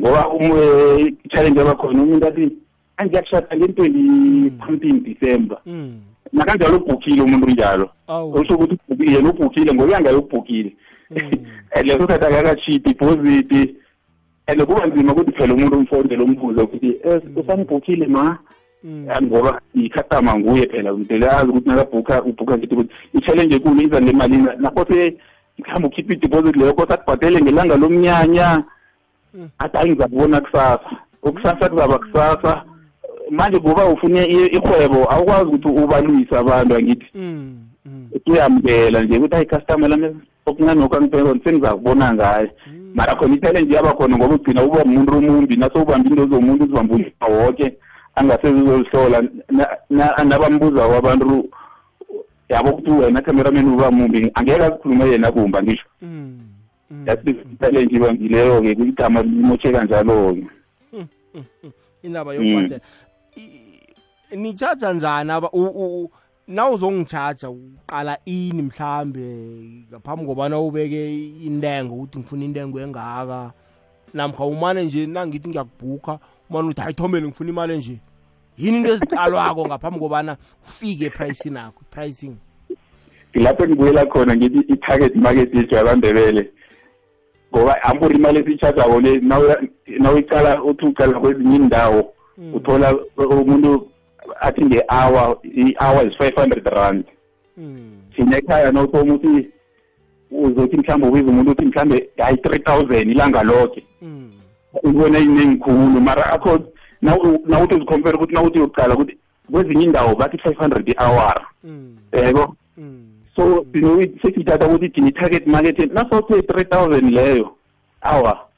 Ngoba 0.00 0.28
um, 0.28 0.42
eh, 0.42 1.12
i-challenge 1.24 1.60
abakhona 1.60 2.02
umuntu 2.02 2.26
athi 2.26 2.52
angiyakushada 2.96 3.56
nge-twenty 3.56 4.52
something 4.66 5.00
december. 5.00 5.58
Mm. 5.66 6.00
nakanjalo 6.32 6.76
ubhukile 6.76 7.22
umuntu 7.22 7.50
njalo. 7.50 7.90
Awu. 8.08 8.32
usho 8.32 8.54
ukuthi 8.54 9.12
yena 9.12 9.30
ubhukile 9.30 9.74
ngokuyangayo 9.74 10.18
ubhukile 10.18 10.76
and 11.10 11.86
leso 11.86 12.06
khathi 12.06 12.24
akakachiyi 12.26 12.78
deposit. 12.78 13.76
And 14.46 14.66
kuba 14.66 14.86
nzima 14.86 15.12
ukuthi 15.12 15.32
phela 15.32 15.54
umuntu 15.54 15.78
umfondele 15.78 16.22
umbuzo 16.22 16.64
ukuthi 16.64 16.96
usanibhukhile 17.04 17.40
usangibhukile 17.40 18.06
ma? 18.06 18.38
Mm. 18.84 19.06
Ngoba 19.22 19.60
i-customer 19.74 20.38
nguye 20.38 20.66
phela 20.66 20.92
mdele 20.92 21.30
azi 21.30 21.48
ukuthi 21.48 21.68
nakabhukha 21.68 22.22
ubhukha 22.22 22.54
ukuthi 22.54 22.88
i-challenge 23.14 23.54
enkulu 23.56 23.82
iza 23.82 24.02
ngemalini 24.02 24.48
nakose 24.58 25.16
mhlawumbe 25.58 25.88
ukhiphe 25.88 26.12
i-deposit 26.14 26.56
leyo 26.56 26.74
kose 26.74 26.92
akubhadele 26.94 27.40
ngelanga 27.40 27.76
lomnyanya. 27.76 28.64
Athi 29.58 29.76
hayi 29.76 29.90
ngizakubona 29.90 30.40
kusasa. 30.40 30.90
Ukusasa 31.22 31.68
kuzaba 31.68 31.98
kusasa. 31.98 32.64
Manje 33.30 33.58
ngoba 33.58 33.86
ufune 33.86 34.24
ihwebo 34.24 35.12
awukwazi 35.12 35.44
ukuthi 35.44 35.68
ubalwise 35.68 36.36
abantu 36.38 36.74
angithi. 36.74 37.06
Mm. 37.14 37.58
Mm. 37.86 38.08
uyamukela 38.26 39.02
nje 39.02 39.16
ukuthi 39.18 39.34
hayi 39.34 39.46
customer 39.46 39.90
lami 39.90 40.16
okuncane 40.46 40.82
okwangibheka 40.84 41.34
sengizakubona 41.44 42.14
ngayo 42.14 42.48
mara 42.94 43.14
khona 43.14 43.34
i-challenge 43.34 43.74
yaba 43.74 43.92
khona 43.94 44.16
ngoba 44.16 44.34
ugcina 44.34 44.62
uba 44.64 44.84
umuntu 44.84 45.16
omumbi 45.16 45.56
nasewubamba 45.56 46.08
into 46.10 46.26
zomuntu 46.26 46.64
uzibamba 46.64 46.94
ulima 46.94 47.26
woke 47.28 47.76
angasezizolihlola 48.14 49.22
nabambuza 50.24 50.88
kwabantu 50.88 51.48
yabo 52.48 52.70
ukuthi 52.70 52.90
wena 52.90 53.22
cameraman 53.22 53.68
uba 53.74 53.90
mumbi 53.90 54.30
angeke 54.34 54.62
azikhulume 54.64 55.04
yena 55.10 55.32
kumba 55.32 55.62
ngisho 55.62 55.86
Mm. 56.02 56.40
Mm. 56.90 57.04
that's 57.06 57.22
i-challenge 57.26 57.94
ibangileyo-ke 57.96 58.70
igama 58.72 59.22
limoshe 59.22 59.72
kanjalo-ke. 59.72 60.46
Indaba 62.02 62.34
yokubhadela 62.34 62.80
I- 63.36 64.36
nijaja 64.36 64.92
njani 64.92 65.30
aba 65.30 65.50
u- 65.52 65.62
u- 65.64 66.02
u- 66.04 66.10
na 66.50 66.70
uzongichaja 66.70 67.50
uqala 67.50 68.18
ini 68.24 68.62
mhlambe 68.62 69.20
ngaphambi 69.90 70.26
kobana 70.26 70.58
ubeke 70.58 71.28
intengo 71.46 71.94
ukuthi 71.94 72.18
ngifuna 72.18 72.44
intengo 72.44 72.80
engaka 72.80 73.52
namkha 74.14 74.44
umane 74.44 74.84
nje 74.84 75.06
nangithi 75.06 75.48
ngiyakubhukha 75.48 76.18
umane 76.50 76.68
uthi 76.68 76.80
ayithomele 76.80 77.26
ngifuna 77.26 77.50
imali 77.50 77.78
nje 77.78 77.98
yini 78.58 78.76
into 78.76 78.92
eziqalwako 78.92 79.66
ngaphambi 79.66 79.98
kobana 79.98 80.36
ufike 80.66 81.04
epricing 81.04 81.56
akho 81.56 81.82
pricing 81.90 82.36
lapho 83.34 83.64
engibuyela 83.64 84.06
khona 84.06 84.36
ngithi 84.36 84.58
i-target 84.72 85.16
market 85.16 85.54
yethu 85.54 85.74
yabandebele 85.74 86.50
ngoba 87.54 87.82
amburi 87.82 88.16
imali 88.16 88.38
esiyitshajako 88.38 89.00
le 89.00 89.20
nawuyicala 89.98 90.62
uthi 90.64 90.86
ucala 90.86 91.20
kwezinye 91.20 91.56
indawo 91.56 92.12
uthola 92.54 92.94
umuntu 93.16 93.89
athi 94.40 94.64
nge-hour 94.64 95.38
i-hour 95.44 96.06
is 96.06 96.14
five 96.18 96.34
hundred 96.36 96.66
rand. 96.66 97.04
Thina 98.16 98.36
ekhaya 98.38 98.72
nothoma 98.72 99.14
uthi 99.14 99.48
uzothi 100.30 100.76
mhlawumbe 100.76 101.08
ubiza 101.08 101.30
umuntu 101.30 101.50
uthi 101.50 101.64
mhlawumbe 101.64 102.08
hayi 102.18 102.36
three 102.36 102.58
thousand 102.58 103.10
ilanga 103.10 103.42
lonke 103.42 103.84
ubona 104.82 105.18
iningi 105.18 105.56
khulu. 105.56 106.00
Mara 106.00 106.32
akho 106.32 106.58
nawuthi 107.02 107.74
uzikhompere 107.74 108.16
ukuthi 108.16 108.34
nawuthi 108.34 108.60
ucala 108.60 108.94
ukuthi 108.94 109.16
kwezinye 109.52 109.84
indawo 109.84 110.14
bathi 110.14 110.38
five 110.38 110.56
hundred 110.56 110.88
i-hour. 110.88 111.34
Yebo? 112.12 112.56
So 113.36 113.66
sesithatha 114.22 114.66
ukuthi 114.66 114.88
thina 114.88 115.08
i-target 115.08 115.46
market 115.46 115.92
nasawuthe 115.92 116.42
three 116.42 116.64
thousand 116.64 117.10
leyo 117.12 117.56
awa. 118.02 118.49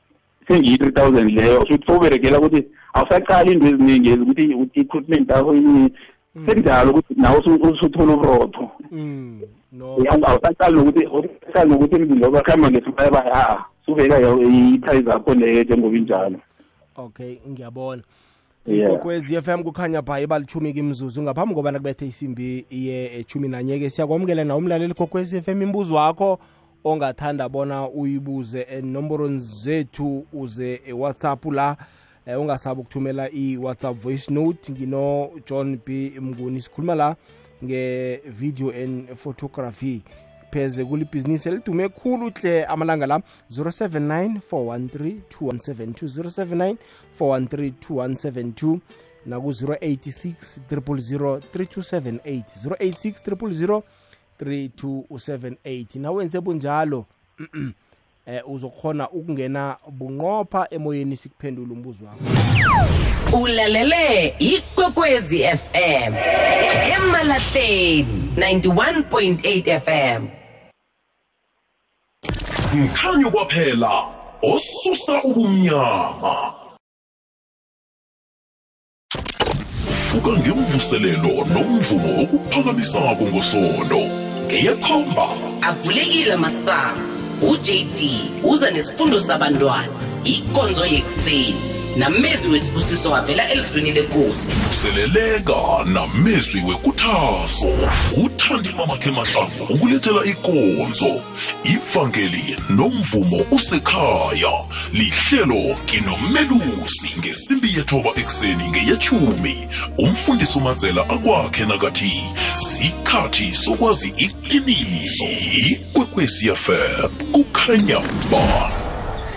Sengiyi-three 0.49 0.93
thousand 0.93 1.31
leyo 1.31 1.67
suthi 1.67 1.87
sowuberekela 1.87 2.39
ukuthi 2.39 2.65
awusaqali 2.95 3.53
into 3.53 3.67
eziningi 3.67 4.13
ukuthi 4.13 4.43
i-equipment 4.43 5.31
yakho 5.31 5.55
sekunjalo 6.47 6.91
ukuthi 6.91 7.15
nawe 7.17 7.39
usuthola 7.39 8.15
uburotho 8.15 8.71
awusaqali 10.29 10.77
nokuthi 10.77 11.07
awusaqali 11.07 11.71
nokuthi 11.71 11.97
emzini 11.97 12.21
lo 12.21 12.31
bakuhamba 12.31 12.71
ngesibayeba 12.71 13.21
ha 13.21 13.65
subeka 13.87 14.21
i-price 14.21 15.11
yakho 15.11 15.35
leyo 15.35 15.63
njengoba 15.63 15.97
injalo. 15.97 16.39
Okay 16.97 17.39
ngiyabona. 17.49 18.03
Ikokwezi 18.67 19.43
FM 19.43 19.63
kukhanya 19.63 20.03
pha 20.03 20.21
ibalitshumi 20.21 20.73
kimzuzu 20.73 21.23
ngaphambi 21.23 21.55
kobana 21.55 21.79
kubethe 21.79 22.07
isimbi 22.07 22.67
iye 22.71 23.19
echumi 23.21 23.49
nanye-ke 23.49 23.91
siyakwamukela 23.91 24.45
na 24.45 24.57
umlaleli 24.57 24.95
kokwezi 24.95 25.43
FM 25.43 25.63
imbuzo 25.63 25.95
wakho 25.95 26.39
ongathanda 26.85 27.49
bona 27.49 27.89
uyibuze 27.89 28.61
enomborweni 28.71 29.39
zethu 29.39 30.27
uze 30.33 30.81
ewhatsapp 30.87 31.45
la 31.45 31.77
eh, 32.27 32.41
ungasabi 32.41 32.81
ukuthumela 32.81 33.31
i-whatsapp 33.31 34.03
voice 34.03 34.33
note. 34.33 34.73
Ngino 34.73 35.31
john 35.47 35.79
b. 35.87 36.13
Mnguni 36.21 36.61
sikhuluma 36.61 36.95
la 36.95 37.17
nge-video 37.65 38.71
and 38.71 39.15
photography. 39.15 40.03
Pheze 40.51 40.85
kulibhizinisi 40.85 41.49
elidume 41.49 41.89
khulu 41.89 42.31
hle 42.31 42.65
amalanga 42.65 43.07
la 43.07 43.23
079 43.51 44.41
413 44.53 45.21
2172 45.41 46.31
079 46.31 46.77
413 47.21 47.73
2172 47.89 48.79
naku-086 49.27 50.35
000 50.71 51.41
3278 51.55 52.43
086 52.65 53.15
000 53.67 53.83
3278 54.43 55.99
nawenze 55.99 56.41
bunjalo 56.41 57.07
eh 58.27 58.43
uzokhona 58.47 59.11
ukungena 59.11 59.77
bunqopha 59.91 60.67
emoyeni 60.71 61.17
sikuphendula 61.17 61.73
umbuzo 61.73 62.05
wakho. 62.05 62.25
Ulalele 63.43 64.35
ikwekwezi 64.39 65.39
fm 65.39 66.15
emalahleni 66.97 68.33
91.8 68.37 69.81
fm 69.81 70.29
mkhanyo 72.75 73.31
kwaphela 73.31 74.05
osusa 74.43 75.23
ubumnyama. 75.23 76.55
Vuka 80.13 80.31
ngemvuselelo 80.31 81.45
nomvumo 81.45 82.23
okuphakamisako 82.23 83.23
ngosondo 83.23 84.22
ngeyekhomba. 84.47 85.29
Avulekile 85.63 86.37
masango 86.37 87.01
ujd 87.51 88.01
uza 88.45 88.71
nesifundo 88.71 89.21
sabantwana. 89.21 89.89
Ikonzo 90.25 90.87
yekuseni. 90.87 91.72
Namezwi 91.97 92.53
wesibusiso 92.53 93.11
wavela 93.11 93.51
elizwini 93.51 93.93
lenkosi. 93.93 94.47
Vuseleleka 94.69 95.85
namezwi 95.85 96.63
wekuthaso. 96.63 97.67
Uthandima 98.25 98.87
makhe 98.87 99.11
mahlangu 99.11 99.65
ukulethela 99.75 100.25
ikonzo. 100.25 101.23
Ivangeli 101.65 102.57
nomvumo 102.71 103.47
usekhaya. 103.51 104.53
Lihlelo 104.93 105.77
nginomelusi 105.85 107.11
ngesimbi 107.19 107.75
yethoba 107.77 108.11
ekuseni 108.17 108.69
ngeyechumi 108.69 109.69
umfundisi 109.99 110.59
umadzela 110.59 111.03
akwakhe 111.09 111.65
nakathi 111.65 112.23
sikhathi 112.57 113.55
sokwazi 113.55 114.09
iqiniso. 114.17 115.25
Ikwekwecfm 115.71 117.09
kukhanya 117.33 117.99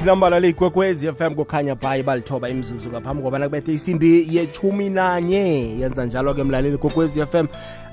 ba 0.06 0.12
lambala 0.12 0.40
leyigwekwezi 0.40 1.08
FM 1.08 1.36
kukhanya 1.36 1.76
pha 1.76 2.04
balithoba 2.04 2.50
imzuzu 2.50 2.90
ngaphambi 2.90 3.24
kobana 3.24 3.46
kubethe 3.46 3.74
isimbi 3.74 4.28
yechumi 4.38 4.90
nanye 4.90 5.80
yenza 5.80 6.06
njalo-ke 6.06 6.44
mlaleli 6.44 6.78
gwekwezi 6.78 7.26
FM 7.26 7.48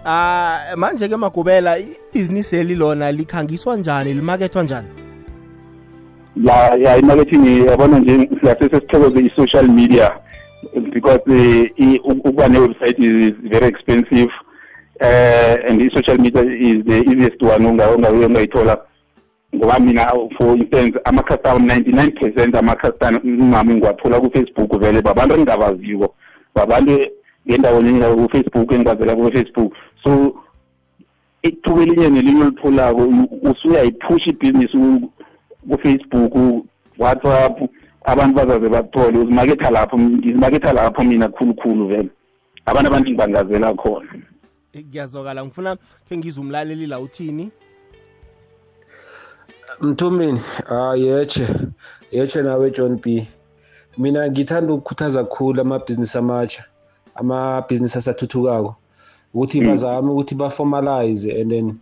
ah 0.05 0.59
manje-ke 0.77 1.17
magubela 1.17 1.79
ibhizinisi 1.79 2.57
eli 2.57 2.75
lona 2.75 3.13
likhangiswa 3.13 3.77
njani 3.77 4.15
limakethwa 4.15 4.63
njani? 4.63 4.89
Ya 6.37 6.75
ya 6.77 6.97
imarketing 6.97 7.67
yabona 7.67 7.99
nje 7.99 8.29
siyasesesithokoze 8.41 9.21
i-social 9.21 9.69
media 9.69 10.13
because 10.93 11.23
eh, 11.77 12.01
ukuba 12.05 12.49
ne-website 12.49 12.99
is 12.99 13.35
very 13.51 13.67
expensive 13.67 14.31
uh, 15.01 15.71
and 15.71 15.81
i-social 15.83 16.19
media 16.19 16.43
is 16.43 16.85
the 16.85 16.99
easiest 17.11 17.43
one 17.43 17.67
ongayithola 17.67 18.79
ngoba 19.55 19.79
mina 19.79 20.13
for 20.39 20.57
instance 20.57 20.99
ama-customer 21.05 21.79
99 21.79 22.11
percent 22.21 22.55
ama-customer 22.55 23.21
ngami 23.25 23.75
ngiwathola 23.75 24.21
ku-facebook 24.21 24.81
vele 24.81 25.03
babantu 25.03 25.35
engingabaziko. 25.35 26.15
Babantu 26.55 27.07
ngendaweni 27.47 28.01
ku-facebook 28.01 28.73
engibazela 28.73 29.17
ku-facebook. 29.17 29.73
So 30.05 30.35
ithuba 31.43 31.83
elinye 31.83 32.09
nelinye 32.09 32.43
olitholako 32.43 33.13
usuyayiphusha 33.43 34.31
ibhizinisi 34.31 34.77
ku-facebook 35.69 36.33
whatsapp 36.99 37.61
abantu 38.05 38.35
bazaze 38.35 38.69
bakuthole 38.69 39.19
uzimaketha 39.19 39.71
lapho 39.71 39.99
ngizimaketha 39.99 40.73
lapho 40.73 41.05
mina 41.05 41.29
khulukhulu 41.29 41.87
vele. 41.87 42.09
Abantu 42.65 42.87
abaningi 42.89 43.15
bangazela 43.15 43.75
khona. 43.75 44.09
Ngiyazokala 44.77 45.45
ngifuna 45.45 45.77
khe 46.09 46.17
ngize 46.17 46.41
umlaleli 46.41 46.87
la 46.87 47.01
uthini? 47.01 47.51
Mthumini 49.81 50.41
ah 50.71 50.95
yeche 50.97 51.49
yeche 52.13 52.43
nawe 52.43 52.71
John 52.71 52.97
B. 52.97 53.29
Mina 53.99 54.31
ngithanda 54.31 54.73
ukukhuthaza 54.73 55.25
kakhulu 55.25 55.61
amabhizinisi 55.61 56.19
amatsha 56.19 56.65
amabhizinisi 57.15 57.99
asathuthukako 57.99 58.77
ukuthi 59.35 59.61
bazame 59.61 60.11
ukuthi 60.11 60.35
baformalize 60.35 61.41
and 61.41 61.51
then 61.51 61.79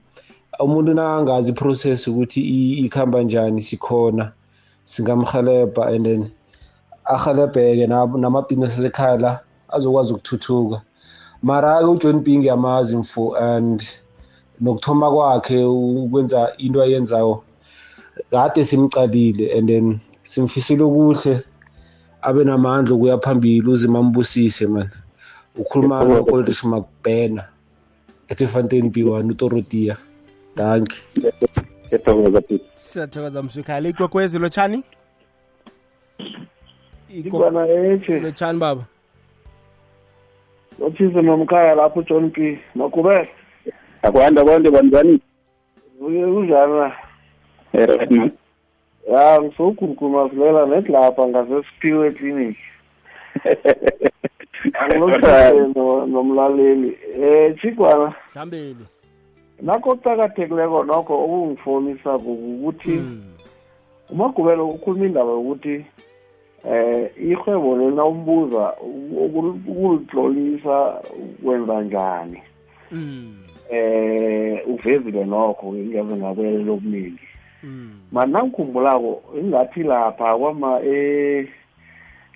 umuntu 0.60 0.94
nakangazi 0.94 1.50
iprocess 1.50 2.08
ukuthi 2.08 2.40
ikhamba 2.84 3.22
njani 3.22 3.62
sikhona 3.62 4.32
singamhelebha 4.84 5.86
and 5.86 6.04
then 6.04 6.30
ahelebheke 7.04 7.86
namabhizinisi 7.86 8.80
asekhaya 8.80 9.16
la 9.16 9.40
azokwazi 9.68 10.12
ukuthuthuka. 10.12 10.82
Mara-ke 11.42 11.84
ujohn 11.84 12.20
b 12.20 12.38
ngiyamazi 12.38 12.96
mfo 12.96 13.36
and 13.36 13.82
nokuthoma 14.60 15.10
kwakhe 15.10 15.64
ukwenza 15.64 16.52
into 16.58 16.82
ayenzayo 16.82 17.42
kade 18.30 18.64
simcalile 18.64 19.58
and 19.58 19.68
then 19.68 19.98
simfisile 20.22 20.82
okuhle 20.82 21.42
abe 22.22 22.44
namandla 22.44 22.94
ukuya 22.94 23.18
phambili 23.18 23.68
uze 23.68 23.88
mambusise 23.88 24.66
man 24.66 24.90
ukhuluma 25.56 26.04
no-oldrich 26.04 26.64
macbena 26.64 27.44
etefontein 28.28 28.90
b 28.90 29.04
one 29.04 29.30
utorotia 29.30 29.96
danki 30.56 31.04
ngiyathokoza 31.86 32.40
futhi 32.40 32.64
siyathokoza 32.74 33.42
msukhaya 33.42 33.80
likwekwezi 33.80 34.38
lotshani? 34.38 34.84
Ibana 37.08 37.68
eche 37.68 38.20
lotshani 38.20 38.58
baba. 38.58 38.84
Othize 40.80 41.22
nomkhaya 41.22 41.74
lapho 41.74 42.02
John 42.02 42.30
P. 42.30 42.58
Makube 42.74 43.28
akwanda 44.02 44.44
kwande 44.44 44.70
banjani 44.70 45.20
kunjani 45.98 46.80
na 46.80 46.86
Eh, 46.86 46.92
right 47.72 48.10
man 48.10 48.30
ya 49.12 49.42
ngisoguguma 49.42 50.30
silela 50.30 50.66
nethi 50.66 50.92
lapha 50.92 51.26
ngasesiphiwe 51.28 52.10
clinic 52.10 52.56
angilothisele 54.80 55.68
no- 55.76 56.06
nomlaleli. 56.06 56.98
Um 57.22 57.54
chigwana 57.56 58.12
hlambeli 58.32 58.86
nakho 59.62 59.94
kuqakathekileko 59.96 60.84
nokho 60.84 61.24
okungifonisako 61.24 62.18
kukuthi 62.18 62.90
Mm. 62.90 63.22
umagubelo 64.10 64.68
ukhuluma 64.68 65.06
indaba 65.06 65.30
yokuthi 65.30 65.84
eh 66.70 67.10
ihwebo 67.22 67.76
lena 67.76 68.04
umbuza 68.04 68.74
ukulitlolisa 69.68 71.02
kwenza 71.44 71.82
njani. 71.82 72.42
Mm. 72.92 73.36
eh 73.70 74.60
uvezile 74.68 75.24
nokho 75.24 75.72
ngiyave 75.72 76.16
ngabuyelela 76.16 76.72
okuningi 76.72 77.26
Mm. 77.62 77.90
mani 78.12 78.32
nangikhumbulako 78.32 79.22
ingathi 79.40 79.82
lapha 79.82 80.38
kwama 80.38 80.80
e 80.84 81.48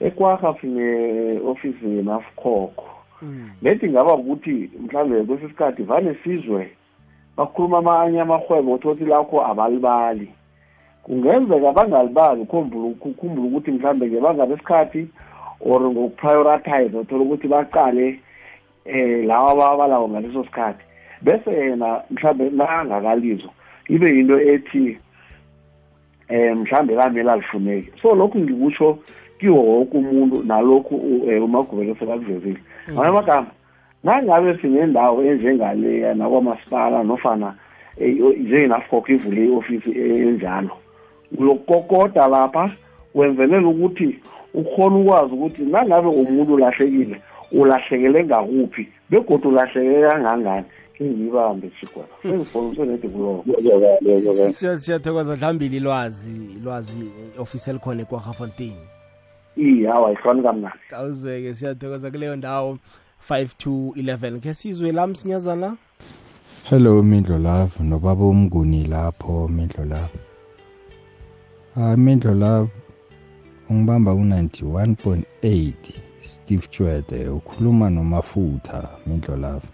ekwarha 0.01 0.55
sine 0.61 1.41
ofisi 1.47 1.97
yenafkhokho 1.97 2.95
Mm. 3.23 3.51
lethi 3.63 3.89
ngaba 3.89 4.15
ukuthi 4.15 4.71
mhlawumbe 4.81 5.25
kwesinye 5.25 5.49
isikhathi 5.49 5.83
vane 5.83 6.15
sizwe 6.25 6.71
bakhuluma 7.37 7.79
amanye 7.79 8.21
amarhwebo 8.21 8.73
othothi 8.73 9.05
lakho 9.05 9.47
abalibali 9.47 10.29
kungenzeka 11.03 11.73
bangalibali 11.73 12.41
ukhumbula 12.41 12.87
ukhumbula 13.01 13.47
ukuthi 13.47 13.71
mhlawumbe 13.71 14.07
ngebanga 14.07 14.47
besikhathi 14.47 15.09
or 15.61 15.81
ngokuprioritize 15.81 16.97
uthola 16.99 17.23
ukuthi 17.25 17.49
baqale 17.49 18.21
eh 18.85 19.25
lawa 19.27 19.53
ababalawo 19.53 20.09
ngaleso 20.09 20.45
sikhathi 20.45 20.85
bese 21.23 21.51
yena 21.51 22.03
mhlawumbe 22.11 22.51
nangakalizwa 22.51 23.51
ibe 23.89 24.17
yinto 24.17 24.41
ethi 24.41 24.99
eh 26.35 26.57
mhlambe 26.57 26.97
kamele 26.97 27.31
alifuneki 27.33 27.91
so 28.03 28.15
lokhu 28.15 28.39
ngikutsho 28.39 28.99
kiwo 29.39 29.63
wonke 29.63 29.97
umuntu 29.99 30.43
nalokhu 30.43 30.95
eh, 31.31 31.45
umagubelo 31.45 31.95
sekakuvezile 31.95 32.59
ngamanye 32.91 33.09
amagama 33.09 33.47
nangabe 34.05 34.59
sinendawo 34.59 35.23
enjengaleya 35.25 36.15
nakwamasipala 36.15 37.03
nofana 37.03 37.55
eh, 38.01 38.17
o- 38.25 38.33
njengenafkok 38.33 39.09
ivule 39.09 39.45
i-ofisi 39.47 39.91
enjalo. 40.01 40.71
Uyokukokoda 41.39 42.29
lapha 42.29 42.71
wenzelela 43.15 43.69
ukuthi 43.69 44.19
ukhona 44.55 44.97
ukwazi 44.97 45.33
ukuthi 45.35 45.63
nangabe 45.63 46.09
umuntu 46.09 46.55
ulahlekile 46.55 47.17
ulahlekele 47.53 48.25
ngakuphi 48.25 48.89
begodwa 49.11 49.51
ulahlekele 49.51 50.09
kangangani. 50.09 50.65
Ingiyibambe 51.01 51.71
chigwana 51.81 52.09
sengifoniswe 52.23 52.87
nede 52.87 53.09
kuloko 53.09 53.45
Siya- 54.53 54.79
siyathokoza 54.79 55.37
hlambili 55.37 55.77
ilwazi 55.77 56.31
ilwazi 56.57 57.11
ofisi 57.39 57.71
elikhona 57.71 58.03
ekwarhafontein 58.03 58.77
iye 59.57 59.89
hawa 59.89 60.09
ayihlwani 60.09 60.43
kamnandi. 60.43 60.79
Awuzeke 60.93 61.55
siyathokoza 61.55 62.11
kuleyo 62.11 62.37
ndawo 62.37 62.79
5 63.31 63.47
to 63.59 63.71
11 63.71 64.41
ke 64.41 64.55
sizwe 64.55 64.93
la 64.93 65.07
msinyazana? 65.07 65.77
Hello 66.65 67.03
Mindlo 67.03 67.39
Love 67.39 67.73
nobaba 67.85 68.25
umnguni 68.25 68.85
lapho 68.85 69.49
Mindlo 69.49 69.85
Love. 69.85 70.19
Ah 71.77 71.97
Mindlo 71.97 72.35
Love 72.35 72.71
ungibamba 73.71 74.13
u91.8 74.13 75.73
Steve 76.21 76.67
Chwede 76.71 77.29
ukhuluma 77.29 77.91
nomafutha 77.91 78.89
Mindlo 79.07 79.37
Love. 79.37 79.67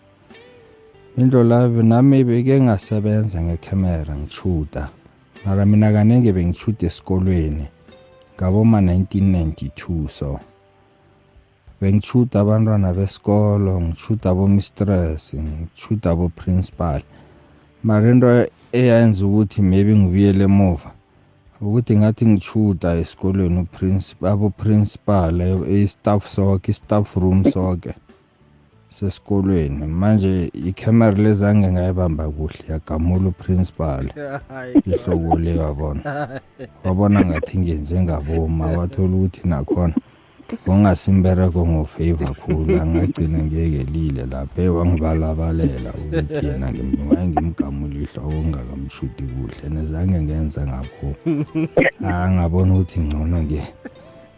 Mindlo 1.17 1.43
Love 1.43 1.83
nami 1.83 2.19
beke 2.29 2.55
ngasebenza 2.61 3.39
ngecamera 3.43 4.15
ngichuda. 4.21 4.83
Mara 5.45 5.63
mina 5.71 5.89
kanenge 5.95 6.31
bengichuda 6.37 6.87
esikolweni 6.87 7.67
ngaboma 8.37 8.79
1992 8.81 10.09
so. 10.19 10.31
bengishuda 11.81 12.37
abantwana 12.41 12.89
besikolo 12.99 13.73
ngishuda 13.85 14.27
abo-mistress 14.31 15.23
ngishuda 15.35 16.07
abo-principal 16.15 17.01
mara 17.87 18.07
into 18.13 18.29
eyenza 18.81 19.21
ukuthi 19.29 19.59
maybe 19.71 19.93
ngibuyele 19.99 20.45
emuva 20.51 20.91
ukuthi 21.65 21.93
ngathi 22.01 22.25
ngishuda 22.33 22.89
esikolweni 23.03 23.61
abo-principal 24.33 25.35
i-staff 25.77 26.23
soke 26.37 26.67
i-staff 26.73 27.07
room 27.23 27.41
soke 27.55 27.91
sesikolweni. 28.91 29.87
Manje 30.01 30.51
icamera 30.71 31.17
lezange 31.25 31.67
ngayibamba 31.73 32.25
kuhle 32.37 32.63
yagamula 32.73 33.27
uprincipal 33.33 34.05
ihloko 34.91 35.39
le 35.43 35.53
wabona. 35.63 36.03
Wabona 36.85 37.19
ngathi 37.27 37.55
ngenze 37.59 37.97
ngaboma 38.03 38.65
wathola 38.77 39.15
ukuthi 39.17 39.43
nakhona 39.49 39.95
kungasimbereko 40.65 41.61
ngofavor 41.73 42.33
khulu 42.41 42.73
angagcina 42.83 43.39
ngiyekelile 43.45 44.23
lapho 44.33 44.59
ewangibalabalela 44.67 45.91
ukuthi 46.03 46.47
yena 46.47 46.69
waye 47.09 47.27
ngimgamula 47.31 47.97
ihloko 48.05 48.39
ngingakamshudi 48.43 49.23
kuhle 49.33 49.67
nezange 49.75 50.19
ngenza 50.23 50.61
ngakho. 50.71 51.09
Angabona 52.03 52.71
ukuthi 52.75 52.99
ngcono 53.07 53.37
ngi- 53.47 53.73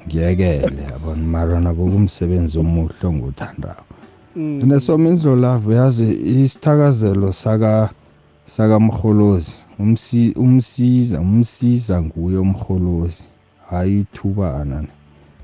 ngiyekele 0.05 0.83
yabona. 0.91 1.23
Mara 1.33 1.57
nabo 1.65 1.83
kumsebenzi 1.93 2.55
omuhle 2.63 3.05
ongiwuthandako 3.09 3.92
nesoma 4.37 5.09
indlolavu 5.09 5.73
yazi 5.73 6.13
isithakazelo 6.13 7.33
saka 7.33 7.91
sakamrholozi 8.47 9.59
umsi- 9.81 10.35
umsiza 10.39 11.21
umsiza 11.21 12.03
nguye 12.03 12.39
umrholozi 12.39 13.25
hayi 13.71 14.01
ithubana 14.01 14.85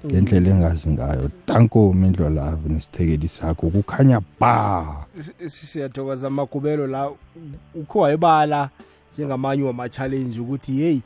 ngendlela 0.07 0.51
engazi 0.51 0.89
ngayo. 0.89 1.31
Tanko 1.47 1.93
mindlolavu 1.93 2.69
nesithekeli 2.69 3.29
sakho. 3.29 3.67
Kukhanya 3.71 4.21
ba. 4.41 4.87
Si- 5.21 5.49
si- 5.51 5.67
siyathokoza 5.67 6.27
amagubelo 6.27 6.87
la. 6.87 7.11
Ukho 7.75 7.99
wayebala 7.99 8.69
njengamanye 9.15 9.63
wama-challenge 9.63 10.41
ukuthi 10.41 10.73
heyi 10.73 11.03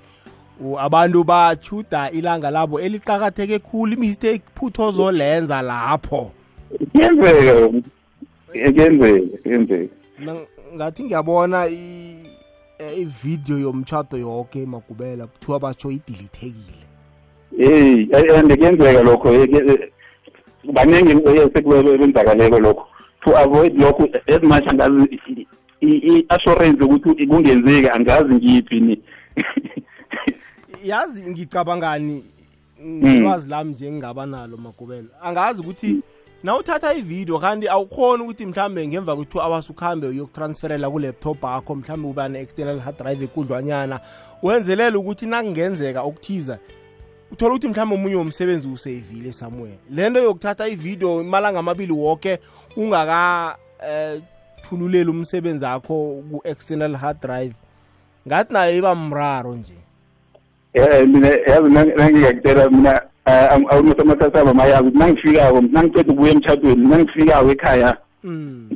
u- 0.61 0.79
abantu 0.79 1.25
bachuda 1.25 2.11
ilanga 2.11 2.51
labo 2.51 2.81
eliqakatheke 2.81 3.59
khulu 3.59 3.93
imistake 3.93 4.43
phutho 4.55 4.91
zolenza 4.91 5.63
lapho. 5.63 6.31
Kuyenzeka 6.93 7.69
kuyenzeka 8.51 9.39
kuyenzeka 9.43 9.95
ngathi 10.75 11.05
ngiyabona 11.05 11.67
eh, 11.67 12.99
ividiyo 12.99 13.59
yomtshato 13.59 14.17
yoke 14.17 14.67
magubela 14.67 15.27
kuthiwa 15.27 15.61
batsho 15.61 15.91
idilithekile 15.91 16.83
hey 17.57 18.09
and 18.37 18.57
kuyenzeka 18.59 19.03
lokho 19.03 19.33
eh, 19.33 19.49
eh, 19.53 19.93
baningi 20.73 21.11
sekubenzakaleko 21.55 22.59
lokho. 22.59 22.87
To 23.25 23.37
avoid 23.37 23.75
lokho 23.77 24.09
as 24.29 24.43
much 24.43 24.67
angazi 24.67 25.19
i-assurance 25.81 26.85
ukuthi 26.85 27.27
kungenzeki 27.27 27.89
angazi 27.89 28.35
ngiphi 28.35 28.81
ni. 28.81 29.03
Yazi 30.85 31.31
ngicabangani 31.31 32.25
Mm. 32.85 32.99
ngilwazi 32.99 33.49
lami 33.49 33.71
nje 33.71 33.87
engingaba 33.87 34.27
nalo 34.27 34.57
magubelo 34.57 35.09
angazi 35.23 35.61
ukuthi 35.61 35.93
na 35.93 36.03
uthatha 36.51 36.95
ividiyo 36.95 37.39
kanti 37.39 37.69
awukhoni 37.69 38.23
ukuthi 38.23 38.47
mhlambe 38.47 38.89
ngemva 38.89 39.17
kwethu 39.17 39.39
hours 39.39 39.71
ukhambe 39.71 40.07
uyokutransferela 40.07 40.91
ku-laptop 40.91 41.45
akho 41.45 41.75
mhlambe 41.75 42.09
uba 42.09 42.29
ne-external 42.29 42.81
hard 42.81 42.99
drive 42.99 43.25
ekudlwanyana 43.25 44.01
wenzelela 44.43 44.99
ukuthi 44.99 45.27
nakungenzeka 45.27 46.03
okuthiza 46.03 46.59
uthola 47.33 47.55
ukuthi 47.55 47.69
mhlawumbe 47.69 47.95
omunye 47.95 48.15
womsebenzi 48.15 48.69
useyivile 48.69 49.33
somewhere. 49.33 49.79
Le 49.91 50.11
nto 50.11 50.21
yokuthatha 50.23 50.69
ividiyo 50.69 51.21
imalanga 51.21 51.59
amabili 51.59 51.93
woke 51.93 52.39
ungaka 52.77 53.57
um 53.81 54.23
thululeli 54.63 55.11
umsebenzi 55.11 55.67
akho 55.67 56.23
ku-external 56.31 56.97
hard 56.97 57.21
drive. 57.21 57.55
Ngathi 58.29 58.53
nayo 58.53 58.77
iba 58.79 58.95
mraro 58.95 59.55
nje. 59.55 59.75
Eh 60.75 61.09
mina 61.09 61.29
yazi 61.29 61.69
nang- 61.69 61.97
nangingakutshela 61.97 62.71
mina 62.71 63.03
awunosomatasaba 63.25 64.55
mayazi 64.55 64.89
ukuthi 64.89 64.99
nangifikako 64.99 65.61
nangiceda 65.61 66.13
ukubuya 66.13 66.33
emtshatweni 66.33 66.89
nangifikako 66.89 67.51
ekhaya. 67.51 67.97
Mm, 68.25 68.69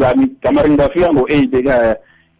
zami 0.00 0.28
gamari 0.42 0.68
ngingafika 0.70 1.12
ngo-eight 1.12 1.54
ekhaya. 1.54 1.96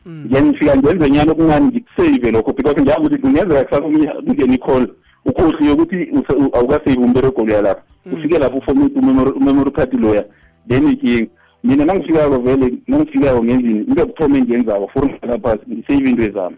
Mm. 0.07 0.29
then 0.31 0.45
ngifika 0.47 0.77
ngenze 0.77 1.11
nyani 1.11 1.31
okuncane 1.31 1.67
ngikusave 1.67 2.31
lokho 2.31 2.53
because 2.53 2.81
ngiyazi 2.81 3.01
ukuthi 3.01 3.19
kungenzeka 3.19 3.65
kusasa 3.65 3.85
omunye 3.85 4.07
kungena 4.07 4.55
i-call. 4.55 4.89
Ukhohliwe 5.27 5.73
ukuthi 5.73 6.09
awukasave 6.53 6.97
umberego 6.97 7.45
loya 7.45 7.63
lapha 7.63 7.83
ufike 8.13 8.39
lapho 8.39 8.59
ufomate 8.59 8.99
umemory 8.99 9.71
card 9.71 9.95
loya 9.95 10.25
then 10.69 10.89
ikinga. 10.89 11.31
Mina 11.65 11.85
nangifikako 11.85 12.39
vele 12.39 12.75
nangifikako 12.87 13.45
ngendlini 13.45 13.81
into 13.81 14.01
yokuthoma 14.01 14.39
engiyenzako 14.39 14.89
for 14.89 15.05
ngalaphasi 15.07 15.63
ngisave 15.71 16.11
into 16.11 16.31
zami 16.31 16.57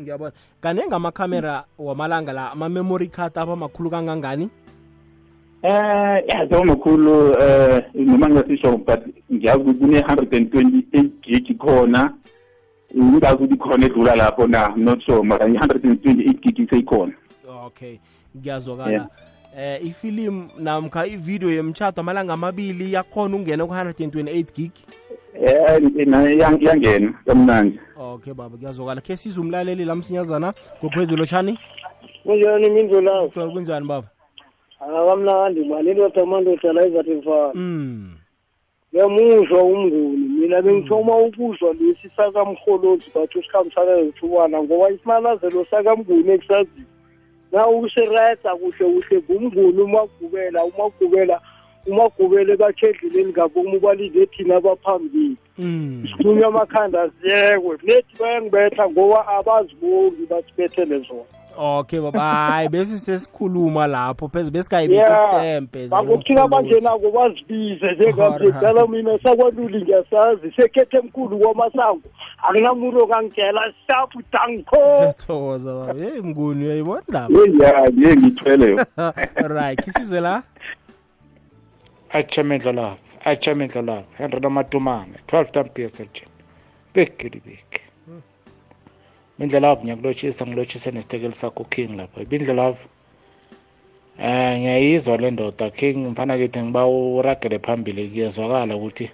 ngiyabona. 0.00 0.32
Kanenge 0.60 0.94
amakhamera 0.94 1.64
wamalanga 1.78 2.32
la 2.32 2.52
ama-memory 2.52 3.08
card 3.08 3.38
aba 3.38 3.56
makhulu 3.56 3.90
kangangani? 3.90 4.50
Eh 5.62 6.22
ya 6.28 6.46
so 6.50 6.64
makhulu 6.64 7.34
eh 7.40 7.84
noma 7.94 8.28
ngasisho 8.28 8.76
but 8.76 9.00
ngiyazi 9.32 9.60
ukuthi 9.60 9.78
kune 9.78 10.00
128 10.00 11.10
gig 11.22 11.58
khona. 11.58 12.14
Ngingazi 12.96 13.34
ukuthi 13.34 13.56
khona 13.56 13.86
edlula 13.86 14.16
lapho 14.16 14.46
na 14.46 14.74
not 14.76 15.02
sure 15.02 15.22
mara 15.22 15.46
i 15.46 15.52
128 15.52 16.40
gig 16.40 16.70
seyikhona 16.70 17.12
okay 17.66 17.98
ngiyazwakala. 18.36 18.90
Yeah. 18.90 19.08
eh 19.58 19.86
ifilimu 19.86 20.48
namkha 20.58 21.06
ividiyo 21.06 21.52
yemtshado 21.52 22.00
amalanga 22.00 22.32
amabili 22.32 22.92
yakhona 22.92 23.36
ukungena 23.36 23.66
ku-128 23.66 24.44
gig? 24.54 24.72
Eh 25.40 25.82
ina- 25.98 26.30
yang- 26.30 26.62
yangena 26.62 27.12
kamnandi. 27.26 27.80
Okay 27.98 28.34
baba 28.34 28.56
kuyazokala 28.56 29.00
khe 29.00 29.16
siza 29.16 29.40
umlaleli 29.40 29.84
la 29.84 29.94
msinyazana 29.94 30.52
kokhwezi 30.80 31.16
lotshani? 31.16 31.58
Kunjani 32.22 32.70
mindlu 32.70 33.00
lawo 33.00 33.28
kunjani 33.28 33.86
baba? 33.86 34.08
Akamnandi 34.80 35.64
mani 35.64 35.90
indoda 35.90 36.22
amandoda 36.22 36.72
la 36.72 36.86
izathi 36.86 37.10
mfana. 37.10 37.52
Mm 37.54 38.12
ngiyamuzwa 38.94 39.62
umnguni 39.62 40.16
mina 40.16 40.62
bengithoma 40.62 41.16
ukuzwa 41.18 41.72
lesi 41.72 42.10
sakamrholozi 42.16 43.10
bathi 43.14 43.38
usikhambisana 43.38 43.96
nethubana 43.96 44.62
ngoba 44.62 44.90
isimanazelo 44.90 45.66
sakamnguni 45.70 46.30
ekusazini. 46.32 46.86
Na 47.52 47.66
ukusirayeda 47.68 48.56
kuhle 48.56 48.84
kuhle 49.00 49.22
ngumnguni 49.22 49.82
umagubela 49.82 50.64
umagubela 50.64 51.40
umagubele 51.86 52.56
bakhedlileni 52.56 53.32
ngabomu 53.32 53.80
balinde 53.80 54.26
thina 54.26 54.56
abaphambili. 54.56 55.36
Mm. 55.58 56.04
Sikhulunywa 56.08 56.48
amakhanda 56.48 57.08
ziyekwe 57.08 57.78
nethi 57.82 58.16
bayangibetha 58.20 58.90
ngoba 58.90 59.26
abazibongi 59.28 60.26
basibethele 60.30 60.98
zona. 60.98 61.24
Okay 61.58 62.00
baba 62.00 62.20
hayi 62.20 62.68
bese 62.68 62.98
sesikhuluma 62.98 63.86
lapho 63.86 64.28
pheze 64.28 64.50
besikayibeka 64.50 65.06
Yeah. 65.06 65.34
isitempe 65.34 65.88
bakuthina 65.88 66.48
banjenako 66.48 67.10
bazibize 67.10 67.92
njengamje 67.92 68.52
cala 68.52 68.86
mina 68.86 69.18
sakwaluli 69.18 69.82
ngiyasazi 69.82 70.52
sekhethe 70.56 70.96
emkhulu 70.96 71.38
kwamasango. 71.38 72.08
Akunamuntu 72.42 73.04
okangitshela 73.04 73.72
sapu 73.86 74.22
danko. 74.32 74.76
Siyathokoza 74.98 75.74
baba. 75.74 76.00
Yeyi 76.00 76.22
mnguni 76.22 76.64
uyayibona 76.64 77.02
ndaba 77.08 77.38
yeyani 77.38 78.06
ye 78.06 78.16
ngithwele 78.16 78.70
yo. 78.70 78.84
Right 79.56 79.80
khisize 79.84 80.20
la. 80.20 80.42
Atshamendla 82.18 82.72
lapho 82.72 83.12
atshamendla 83.30 83.82
lapho 83.82 84.10
henry 84.18 84.40
namatumane 84.40 85.16
12 85.28 85.50
tam 85.54 85.66
pslg 85.74 86.16
bekeli 86.94 87.40
beke 87.46 87.80
indlela 89.38 89.68
lapho 89.68 89.82
ngiyakulotshisa 89.84 90.46
ngilotshise 90.46 90.90
nesitekeli 90.90 91.34
sakho 91.34 91.64
king 91.64 91.90
lapha. 91.96 92.22
Ibindlela 92.22 92.62
lapho 92.62 92.88
eh 94.18 94.58
ngiyayizwa 94.58 95.16
le 95.16 95.30
ndoda 95.30 95.70
king. 95.70 95.96
Mfana 96.08 96.38
kithi 96.38 96.58
ngiba 96.62 96.86
uragele 96.86 97.58
phambili. 97.58 98.08
Kuyezwakala 98.08 98.76
ukuthi 98.76 99.10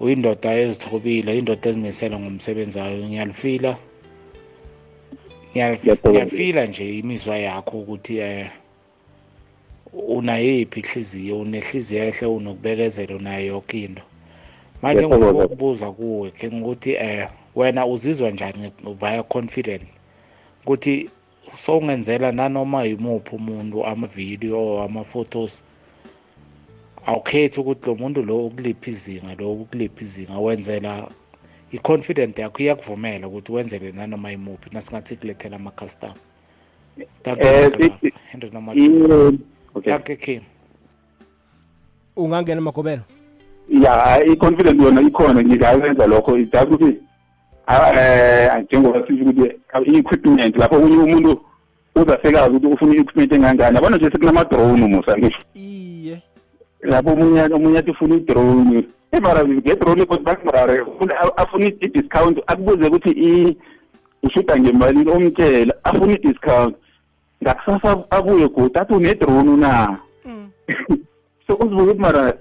uyindoda 0.00 0.50
ezithobile 0.56 1.38
indoda 1.38 1.70
ezimisele 1.70 2.16
ngomsebenzi 2.18 2.78
wayo. 2.78 3.04
Ngiyalifila. 3.08 3.72
Ngiyal- 5.54 5.78
Ngiyathokoza. 5.78 6.10
ngiyafila 6.10 6.66
nje 6.66 6.98
imizwa 6.98 7.36
yakho 7.36 7.74
ukuthi 7.80 8.18
eh 8.18 8.50
unayiphi 9.92 10.80
inhliziyo 10.80 11.40
unehliziyo 11.40 12.04
ehle 12.04 12.26
unokubekezela 12.26 13.16
unayo 13.16 13.46
yonke 13.46 13.84
into. 13.84 14.02
Manje 14.82 15.06
Ngiyathokoza. 15.06 15.26
ngifuna 15.26 15.44
ukubuza 15.44 15.90
kuwe 15.90 16.30
ke 16.30 16.48
ukuthi 16.48 16.90
eh 16.90 17.28
wena 17.54 17.86
uzizwa 17.86 18.30
njani 18.30 18.72
via 19.00 19.22
confident? 19.22 19.82
Ukuthi 20.62 21.10
sowungenzela 21.54 22.32
nanoma 22.32 22.84
yimuphi 22.84 23.36
umuntu 23.36 23.86
amavidiyo 23.86 24.66
or 24.66 24.84
ama-photos 24.84 25.62
awukhethi 27.06 27.60
ukuthi 27.60 27.86
lo 27.86 27.94
muntu 27.94 28.22
lo 28.22 28.46
ukuliphi 28.46 28.90
izinga 28.90 29.34
lo 29.34 29.52
ukuliphi 29.52 30.04
izinga 30.04 30.38
wenzela 30.38 31.08
i-confident 31.72 32.38
yakho 32.38 32.62
iyakuvumela 32.62 33.28
ukuthi 33.28 33.52
wenzele 33.52 33.92
nanoma 33.92 34.30
yimuphi 34.30 34.70
nasingathi 34.72 35.16
kulethela 35.16 35.56
ama-custom 35.56 36.14
Okay 39.74 39.92
danke 39.92 40.16
king 40.16 40.42
ungangena 42.16 42.60
emagobelo 42.60 43.02
ya 43.68 44.24
i-confidence 44.24 44.82
yona 44.82 45.00
ikhona 45.00 45.42
ngingakwenza 45.42 46.06
lokho 46.06 46.36
idazi 46.38 46.74
ukuthi 46.74 46.96
um 47.68 48.62
njengoba 48.62 49.06
sisho 49.06 49.24
ukuthi 49.24 49.54
i-equipment 49.90 50.56
lapho 50.56 50.76
okunye 50.76 50.96
umuntu 50.96 51.40
uzasekazi 51.96 52.56
ukuthi 52.56 52.66
ufuna 52.74 52.94
i-equipment 52.94 53.32
engangani 53.32 53.76
yabona 53.76 53.96
nje 53.96 54.10
sekunama-drone 54.10 54.86
musa 54.86 55.18
ngisho 55.18 55.38
iye 55.54 56.22
lapho 56.82 57.10
omunye 57.12 57.42
omunye 57.42 57.78
athi 57.78 57.90
ufuna 57.90 58.14
i-drone 58.14 58.84
emara 59.12 59.44
nge-drone 59.44 60.02
ufuna- 60.02 61.36
afuna 61.36 61.66
i-discount 61.66 62.38
akubuze 62.46 62.86
ukuthi 62.86 63.10
i- 63.10 63.56
ushuda 64.22 64.56
ngemalini 64.60 65.10
omtshela 65.10 65.74
afuna 65.84 66.12
i-discount 66.12 66.76
ngakusasa 67.42 68.04
abuye 68.10 68.48
godi 68.48 68.78
athi 68.78 68.94
unedrone 68.94 69.56
na? 69.56 69.98
So 71.46 71.54
uzibuke 71.54 71.82
ukuthi 71.82 72.00
mara 72.00 72.34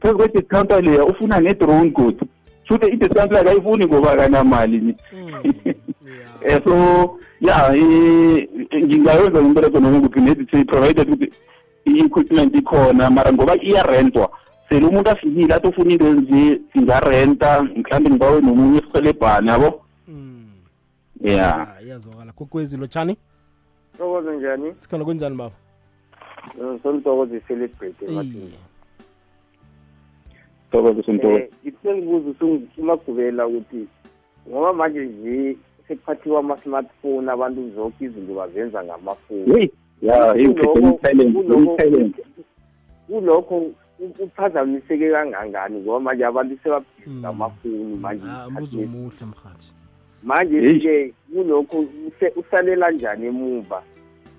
phezu 0.00 0.16
kwe-discount 0.16 0.70
leya 0.70 1.04
ufuna 1.04 1.40
ne-drone 1.40 1.90
godi 1.90 2.26
shute 2.68 2.86
i-discount 2.86 3.32
lakhe 3.32 3.50
ayifuni 3.50 3.86
ngoba 3.86 4.16
kanamali 4.16 4.78
um 5.12 5.42
so 6.64 7.18
ya 7.40 7.74
ngingayenza 8.76 9.40
umbereko 9.40 9.80
noma 9.80 9.98
ukuthi 9.98 10.64
provided 10.64 11.10
ukuthi 11.10 11.32
i-equipment 11.84 12.54
ikhona 12.54 13.10
mara 13.10 13.32
ngoba 13.32 13.56
iyarentwa 13.62 14.30
sele 14.68 14.86
umuntu 14.86 15.10
afikile 15.10 15.54
athi 15.54 15.66
ufuna 15.66 15.92
into 15.92 16.06
enje 16.06 16.60
singarenta 16.72 17.62
mhlawumbe 17.62 18.10
ngibawe 18.10 18.40
nomunye 18.40 18.78
esihelebhani 18.78 19.48
yabo? 19.48 19.84
Ya. 21.20 21.68
Ah, 21.76 21.82
iyazwakala. 21.82 22.32
Kokwezi 22.32 22.76
lotshani 22.76 23.16
thokoze 23.98 24.36
njani? 24.36 24.74
Sikhona 24.78 25.04
kunjani 25.04 25.36
baba? 25.36 25.54
Solitokoze 26.82 27.36
i-celebrate 27.36 28.04
iye. 28.06 28.58
thokoze 30.70 31.02
sontokoze 31.02 31.44
um 31.44 31.70
ngisengibuza 31.70 32.44
umagubela 32.78 33.46
ukuthi 33.46 33.86
ngoba 34.48 34.72
manje 34.72 35.04
nje 35.04 35.56
sekuphathiwa 35.88 36.38
ama-smartphone 36.40 37.30
abantu 37.32 37.70
zonke 37.74 38.04
izinto 38.04 38.34
bazenza 38.34 38.84
ngamafoni. 38.84 39.54
Heyi 39.54 39.70
ya 40.02 40.32
heyi 40.34 40.48
ukhethe 40.48 40.80
i-silent 40.80 41.36
i-silent 41.36 42.16
kulokho 43.06 43.56
u- 43.58 43.74
uphazamiseke 44.24 45.10
kangangani 45.10 45.80
ngoba 45.80 46.00
manje 46.00 46.24
abantu 46.26 46.58
sebabhizi 46.62 47.06
Mm. 47.10 47.18
ngamafoni 47.20 47.96
manje 48.00 48.24
Ah, 48.30 48.50
mbuzo 48.50 48.78
omuhle 48.80 49.26
mhathi 49.26 49.72
manje-ke 50.22 51.12
kulokho 51.34 51.78
use- 52.06 52.32
usalela 52.36 52.90
njani 52.90 53.26
emuva 53.26 53.82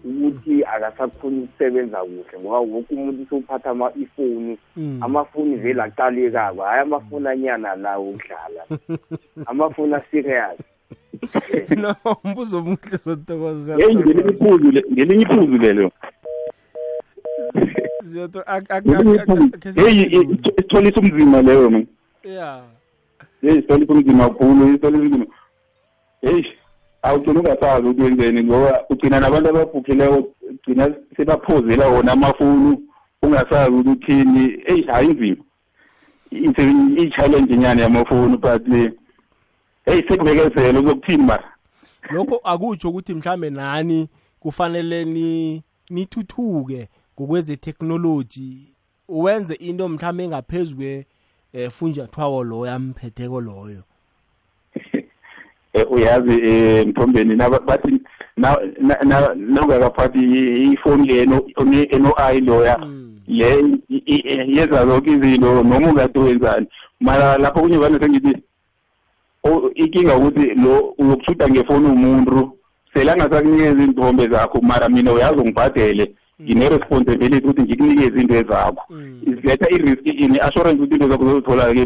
ukuthi 0.06 0.64
akasakhoni 0.64 1.40
ukusebenza 1.44 1.98
kuhle 1.98 2.40
ngoba 2.40 2.60
wonke 2.60 2.96
umuntu 2.96 3.24
usuphatha 3.24 3.70
ama- 3.70 3.92
ifoni 4.02 4.58
Mm. 4.78 4.98
amafoni 5.04 5.56
vele 5.56 5.82
aqalekako 5.82 6.62
hhayi 6.62 6.82
amafoni 6.82 7.28
anyana 7.28 7.76
lawo 7.76 8.10
ukudlala 8.10 8.64
amafoni 9.46 9.94
aserious 9.94 10.60
no 11.78 11.96
mbuzo 12.24 12.58
omuhle 12.58 12.98
sotokoza 12.98 13.76
heyi 13.76 13.96
ngelinye 13.96 14.30
iphuzu 14.32 14.72
le- 14.72 14.86
ngelinye 14.94 15.24
iphuzu 15.24 15.58
lelo 15.58 15.92
ngelinye 18.82 19.16
iphuzu 19.16 19.82
heyi 19.82 20.02
i- 20.04 20.38
isitholisa 20.58 21.00
umzima 21.00 21.42
leyo 21.42 21.70
man 21.70 21.88
ya 22.24 22.64
heyi 23.42 23.58
isitholisa 23.60 23.94
umzima 23.94 24.30
kakhulu 24.30 24.68
isitholisa 24.70 25.04
umzima 25.04 25.26
heyi 26.22 26.46
awugcina 27.02 27.40
ungasazi 27.40 27.88
ukuthi 27.88 28.02
wenzeni 28.02 28.44
ngoba 28.44 28.84
ugcina 28.90 29.20
nabantu 29.20 29.50
ababhukhileyo 29.50 30.34
ugcina 30.50 30.96
sebaphozela 31.18 31.88
wona 31.88 32.12
amafoni 32.12 32.78
ungasazi 33.24 33.72
ukuthi 33.72 33.90
uthini 33.90 34.64
eyi 34.66 34.82
hayi 34.82 35.08
inzima 35.08 35.44
Iy'mse- 36.32 37.00
iyi-challenge 37.00 37.58
nyana 37.58 37.82
yamafoni 37.82 38.38
but 38.38 38.68
le 38.68 38.94
heyi 39.86 40.04
sekubekezela 40.08 40.80
uzokuthini 40.80 41.24
mara 41.24 41.54
lokho 42.10 42.36
akutsho 42.44 42.90
ukuthi 42.90 43.14
mhlambe 43.14 43.50
nani 43.50 44.08
kufanele 44.40 45.06
ni 45.06 45.64
nithuthuke 45.90 46.90
ngokweze 47.20 47.56
technology 47.56 48.74
uwenze 49.08 49.54
into 49.54 49.90
mhlambe 49.90 50.24
engaphezulu 50.24 50.78
kwe 50.78 52.44
loyo 52.44 52.72
amphetheko 52.72 53.42
loyo. 53.42 53.78
Eh, 53.78 53.84
uyazi 55.90 56.42
eh 56.44 56.88
mthombeni 56.88 57.36
naba- 57.36 57.60
bathi 57.60 58.02
na- 58.38 58.58
na- 58.82 59.00
na- 59.04 59.36
nawungakaphathi 59.36 60.20
i- 60.20 60.72
ifoni 60.74 61.08
le 61.08 61.22
eno-i 61.92 62.40
loya 62.42 62.78
Mm. 62.78 63.20
le 63.28 63.48
yenza 64.48 64.86
zonke 64.86 65.12
izinto 65.12 65.64
noma 65.64 65.78
ungade 65.78 66.20
wenzani 66.20 66.68
mara 67.00 67.38
lapho 67.38 67.60
kunye 67.62 67.78
vane 67.78 68.00
sengithi 68.00 68.38
inkinga 69.76 70.16
ukuthi 70.18 70.54
lo 70.56 70.94
uyokushuda 70.98 71.50
ngefoni 71.50 71.86
umuntu 71.88 72.52
sele 72.94 73.12
angasakunikeza 73.12 73.82
iinthombe 73.84 74.28
zakho 74.28 74.62
mara 74.62 74.90
mina 74.90 75.14
uyazi 75.14 75.40
ungibhadele 75.40 76.16
ngine-responsibility 76.42 77.48
ukuthi 77.48 77.62
ngikunikeze 77.62 78.22
into 78.22 78.44
zakho 78.44 78.84
Mm. 78.90 79.22
isiletha 79.22 79.70
i-risk 79.70 80.06
ine-assurance 80.06 80.82
ukuthi 80.82 80.94
into 80.94 81.10
zakho 81.10 81.26
zozithola-ke 81.26 81.86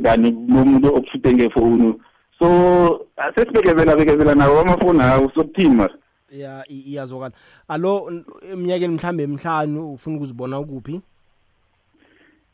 ngani 0.00 0.30
nomuntu 0.48 0.88
okushude 0.96 1.32
ngefoni 1.34 1.94
so 2.38 3.06
sesibekezela 3.34 3.96
bekezela 3.96 4.34
nawo 4.34 4.60
amafoni 4.60 5.00
awo 5.02 5.30
sokuthini 5.34 5.74
mara 5.74 5.94
ya 6.30 6.64
i- 6.68 6.84
iyazwakala 6.92 7.32
alo 7.68 8.10
n- 8.10 8.24
eminyakeni 8.52 8.94
mhlambe 8.94 9.22
emihlanu 9.22 9.92
ufuna 9.92 10.16
ukuzibona 10.16 10.60
ukuphi 10.60 11.00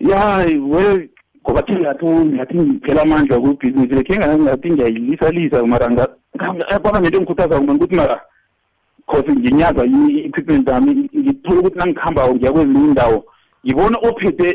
ya 0.01 0.47
well 0.69 1.09
ngoba 1.43 1.63
thi 1.63 1.73
ngathi 1.73 2.07
ngathi 2.07 2.55
ngiphela 2.57 3.03
amandla 3.03 3.41
kwibhizinisi 3.41 3.95
lekhe 3.95 4.17
ngathi 4.19 4.71
ngiyayilisa-lisa 4.73 5.67
mara 5.67 5.91
nga- 5.91 6.09
nga- 6.37 6.79
kwaba 6.81 7.01
ngento 7.01 7.19
engikhuthaza 7.19 7.61
mina 7.61 7.73
ukuthi 7.75 7.95
mara 7.97 8.21
cause 9.07 9.33
nginyaza 9.33 9.85
i-equipment 9.85 10.69
yami 10.69 11.09
ngithola 11.17 11.61
ukuthi 11.61 11.79
nangikhambako 11.79 12.35
ngiya 12.35 12.53
kwezinye 12.53 12.85
indawo 12.85 13.25
ngibona 13.67 13.99
ophethe 13.99 14.49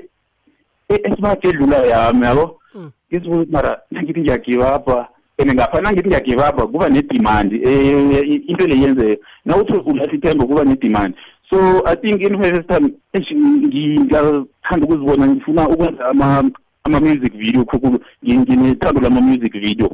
e- 0.89 1.01
esibate 1.03 1.47
edlula 1.49 1.77
yami 1.77 2.25
yabo 2.25 2.59
Mm. 2.75 2.91
ngizibuza 3.11 3.35
ukuthi 3.41 3.51
mara 3.51 3.81
nangithi 3.91 4.19
ngiyagivapha 4.21 5.07
and 5.39 5.53
ngapha 5.53 5.81
nangithi 5.81 6.07
ngiyagivapha 6.09 6.67
kuba 6.67 6.89
nedemand 6.89 7.53
eh, 7.53 8.49
into 8.49 8.67
le 8.67 8.75
yenzeka 8.79 9.21
nawuthi 9.45 9.73
ulahla 9.73 10.13
ithemba 10.13 10.45
kuba 10.45 10.63
nedemand 10.63 11.15
so 11.49 11.81
i 11.87 11.95
think 11.95 12.21
in 12.21 12.37
first 12.43 12.67
time 12.67 12.93
eish, 13.13 13.31
ngi- 13.31 13.99
ngiyathanda 13.99 14.85
ukuzibona 14.85 15.27
ngifuna 15.27 15.69
ukwenza 15.69 16.05
ama 16.05 16.51
ama-music 16.83 17.33
video 17.33 17.65
khulu 17.65 17.99
Ngi- 18.23 18.37
nginethando 18.37 19.01
lama-music 19.01 19.53
video. 19.53 19.91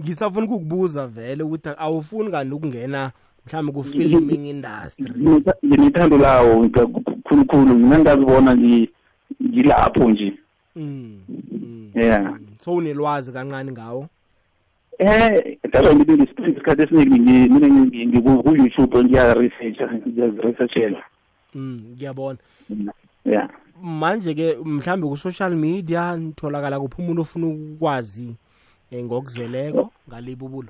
Ngisafuna 0.00 0.46
ukukubuza 0.46 1.06
vele 1.06 1.42
ukuthi 1.42 1.68
awufuni 1.78 2.30
kanti 2.30 2.54
ukungena 2.54 3.10
mhlawumbe 3.46 3.72
ku-filming 3.72 4.48
industry? 4.50 5.04
Nginetha- 5.18 5.54
nginethando 5.66 6.18
lawo 6.18 6.68
khulukhulu 7.24 7.74
mina 7.74 7.96
ngingazibona 7.98 8.54
ngi- 8.54 8.88
ngilapho 9.42 10.10
nje. 10.10 10.32
Mm, 10.76 11.18
mm, 11.28 11.90
yeah. 11.94 12.22
Mm. 12.32 12.38
so 12.58 12.74
unelwazi 12.74 13.32
kancane 13.32 13.72
ngawo? 13.72 14.06
Eh 15.00 15.56
why 15.72 15.94
ngithi 15.94 16.12
ngispend 16.12 16.48
isikhathi 16.56 16.82
esiningi 16.82 17.18
ngi- 17.18 17.48
mina 17.48 17.66
ngi- 17.68 18.06
ngi- 18.06 18.42
ku-youtube 18.42 19.04
ngiya-researcha 19.04 19.86
ngiyaziresearchela 20.06 21.02
Mm, 21.54 21.82
ngiyabona. 21.96 22.38
Yeah. 23.24 23.48
Manje-ke 23.82 24.56
mhlawumbe 24.64 25.08
ku-social 25.08 25.56
media 25.56 26.16
nitholakala 26.16 26.80
kuphi 26.80 27.02
umuntu 27.02 27.22
ofuna 27.22 27.46
ukwazi 27.46 28.34
um 28.92 28.98
ngokuzeleko 29.04 29.90
ngalibubulo 30.08 30.68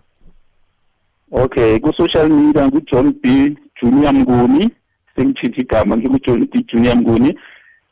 okay 1.33 1.79
ku-social 1.79 2.29
media 2.29 2.67
ngu-john 2.69 3.13
b. 3.23 3.57
Junior 3.83 4.13
mnguni. 4.15 4.71
Sengitshithe 5.17 5.61
igama 5.61 5.97
ngingu-john 5.97 6.47
b. 6.47 6.65
Junior 6.69 6.97
mnguni. 6.97 7.39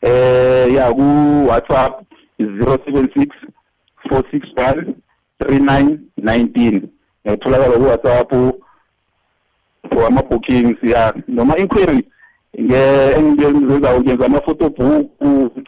Eh 0.03 0.73
ya 0.75 0.89
four 4.09 4.25
six 4.31 4.47
one 4.57 4.95
three 5.39 5.59
nine 5.59 5.99
nineteen 6.23 6.89
ngiyatholakala 7.25 7.77
ku-whatsapp 7.77 8.31
for 9.91 10.07
ama-bookings 10.07 10.77
ya 10.83 11.15
noma 11.29 11.57
inquiry 11.59 12.05
nge- 12.59 13.15
engizenzayo 13.19 14.01
ngenza 14.01 14.27
ama-photobook 14.27 15.11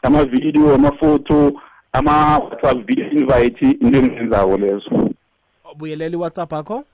ama-video 0.02 0.74
ama-photo 0.74 1.52
ama-whatsapp 1.92 2.86
video 2.86 3.10
invite 3.10 3.60
into 3.66 3.98
engizenzayo 3.98 4.56
lezo. 4.58 5.10
Buyelela 5.76 6.14
iwhatsapp 6.16 6.52
akho 6.52 6.84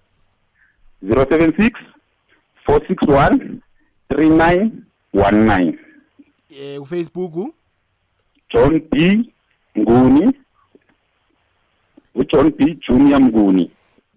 zero 1.02 1.26
seven 1.30 1.52
six 1.58 1.78
four 2.66 2.80
six 2.88 3.02
one 3.08 3.60
three 4.08 4.28
nine 4.28 4.70
one 5.14 5.46
nine. 5.46 5.78
Um 6.50 6.80
kufacebook 6.80 7.54
john 8.50 8.80
b. 8.90 9.32
Nguni. 9.78 10.32
Ujohn 12.16 12.50
b. 12.50 12.78
Junior 12.88 13.20
mnguni. 13.20 13.70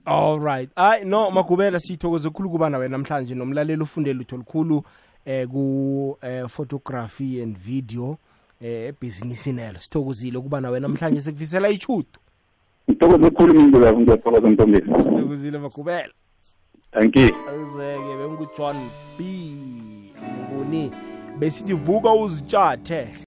Alright 0.06 0.70
hayi 0.76 1.06
no 1.06 1.32
magubela 1.32 1.80
sithokoze 1.80 2.30
khulu 2.30 2.50
kuba 2.50 2.70
nawe 2.70 2.88
namhlanje 2.88 3.36
nomlaleli 3.36 3.84
ufunde 3.84 4.14
lutho 4.14 4.38
lukhulu 4.38 4.84
eh 5.26 5.48
ku 5.48 6.18
eh, 6.22 6.48
photography 6.48 7.42
and 7.42 7.58
video 7.58 8.18
eh 8.62 8.90
ebhizinisini 8.90 9.62
elo 9.62 9.80
sithokozile 9.80 10.38
ukuba 10.38 10.62
nawe 10.62 10.80
namhlanje 10.80 11.22
sikufisela 11.22 11.70
ichudo 11.70 12.20
ngithokoze 12.90 13.32
khulu 13.32 13.54
mindlulavu 13.54 14.02
ngiyathokoza 14.02 14.50
ntombeni 14.50 15.04
sithokozile 15.04 15.58
magubela. 15.58 16.14
Thank 16.92 17.16
you. 17.16 17.36
Azeke 17.48 18.18
bengujohn 18.18 18.78
b. 19.18 19.24
Nguni 20.44 20.92
besithi 21.40 21.74
vuka 21.74 22.14
uzitshathe 22.14 23.14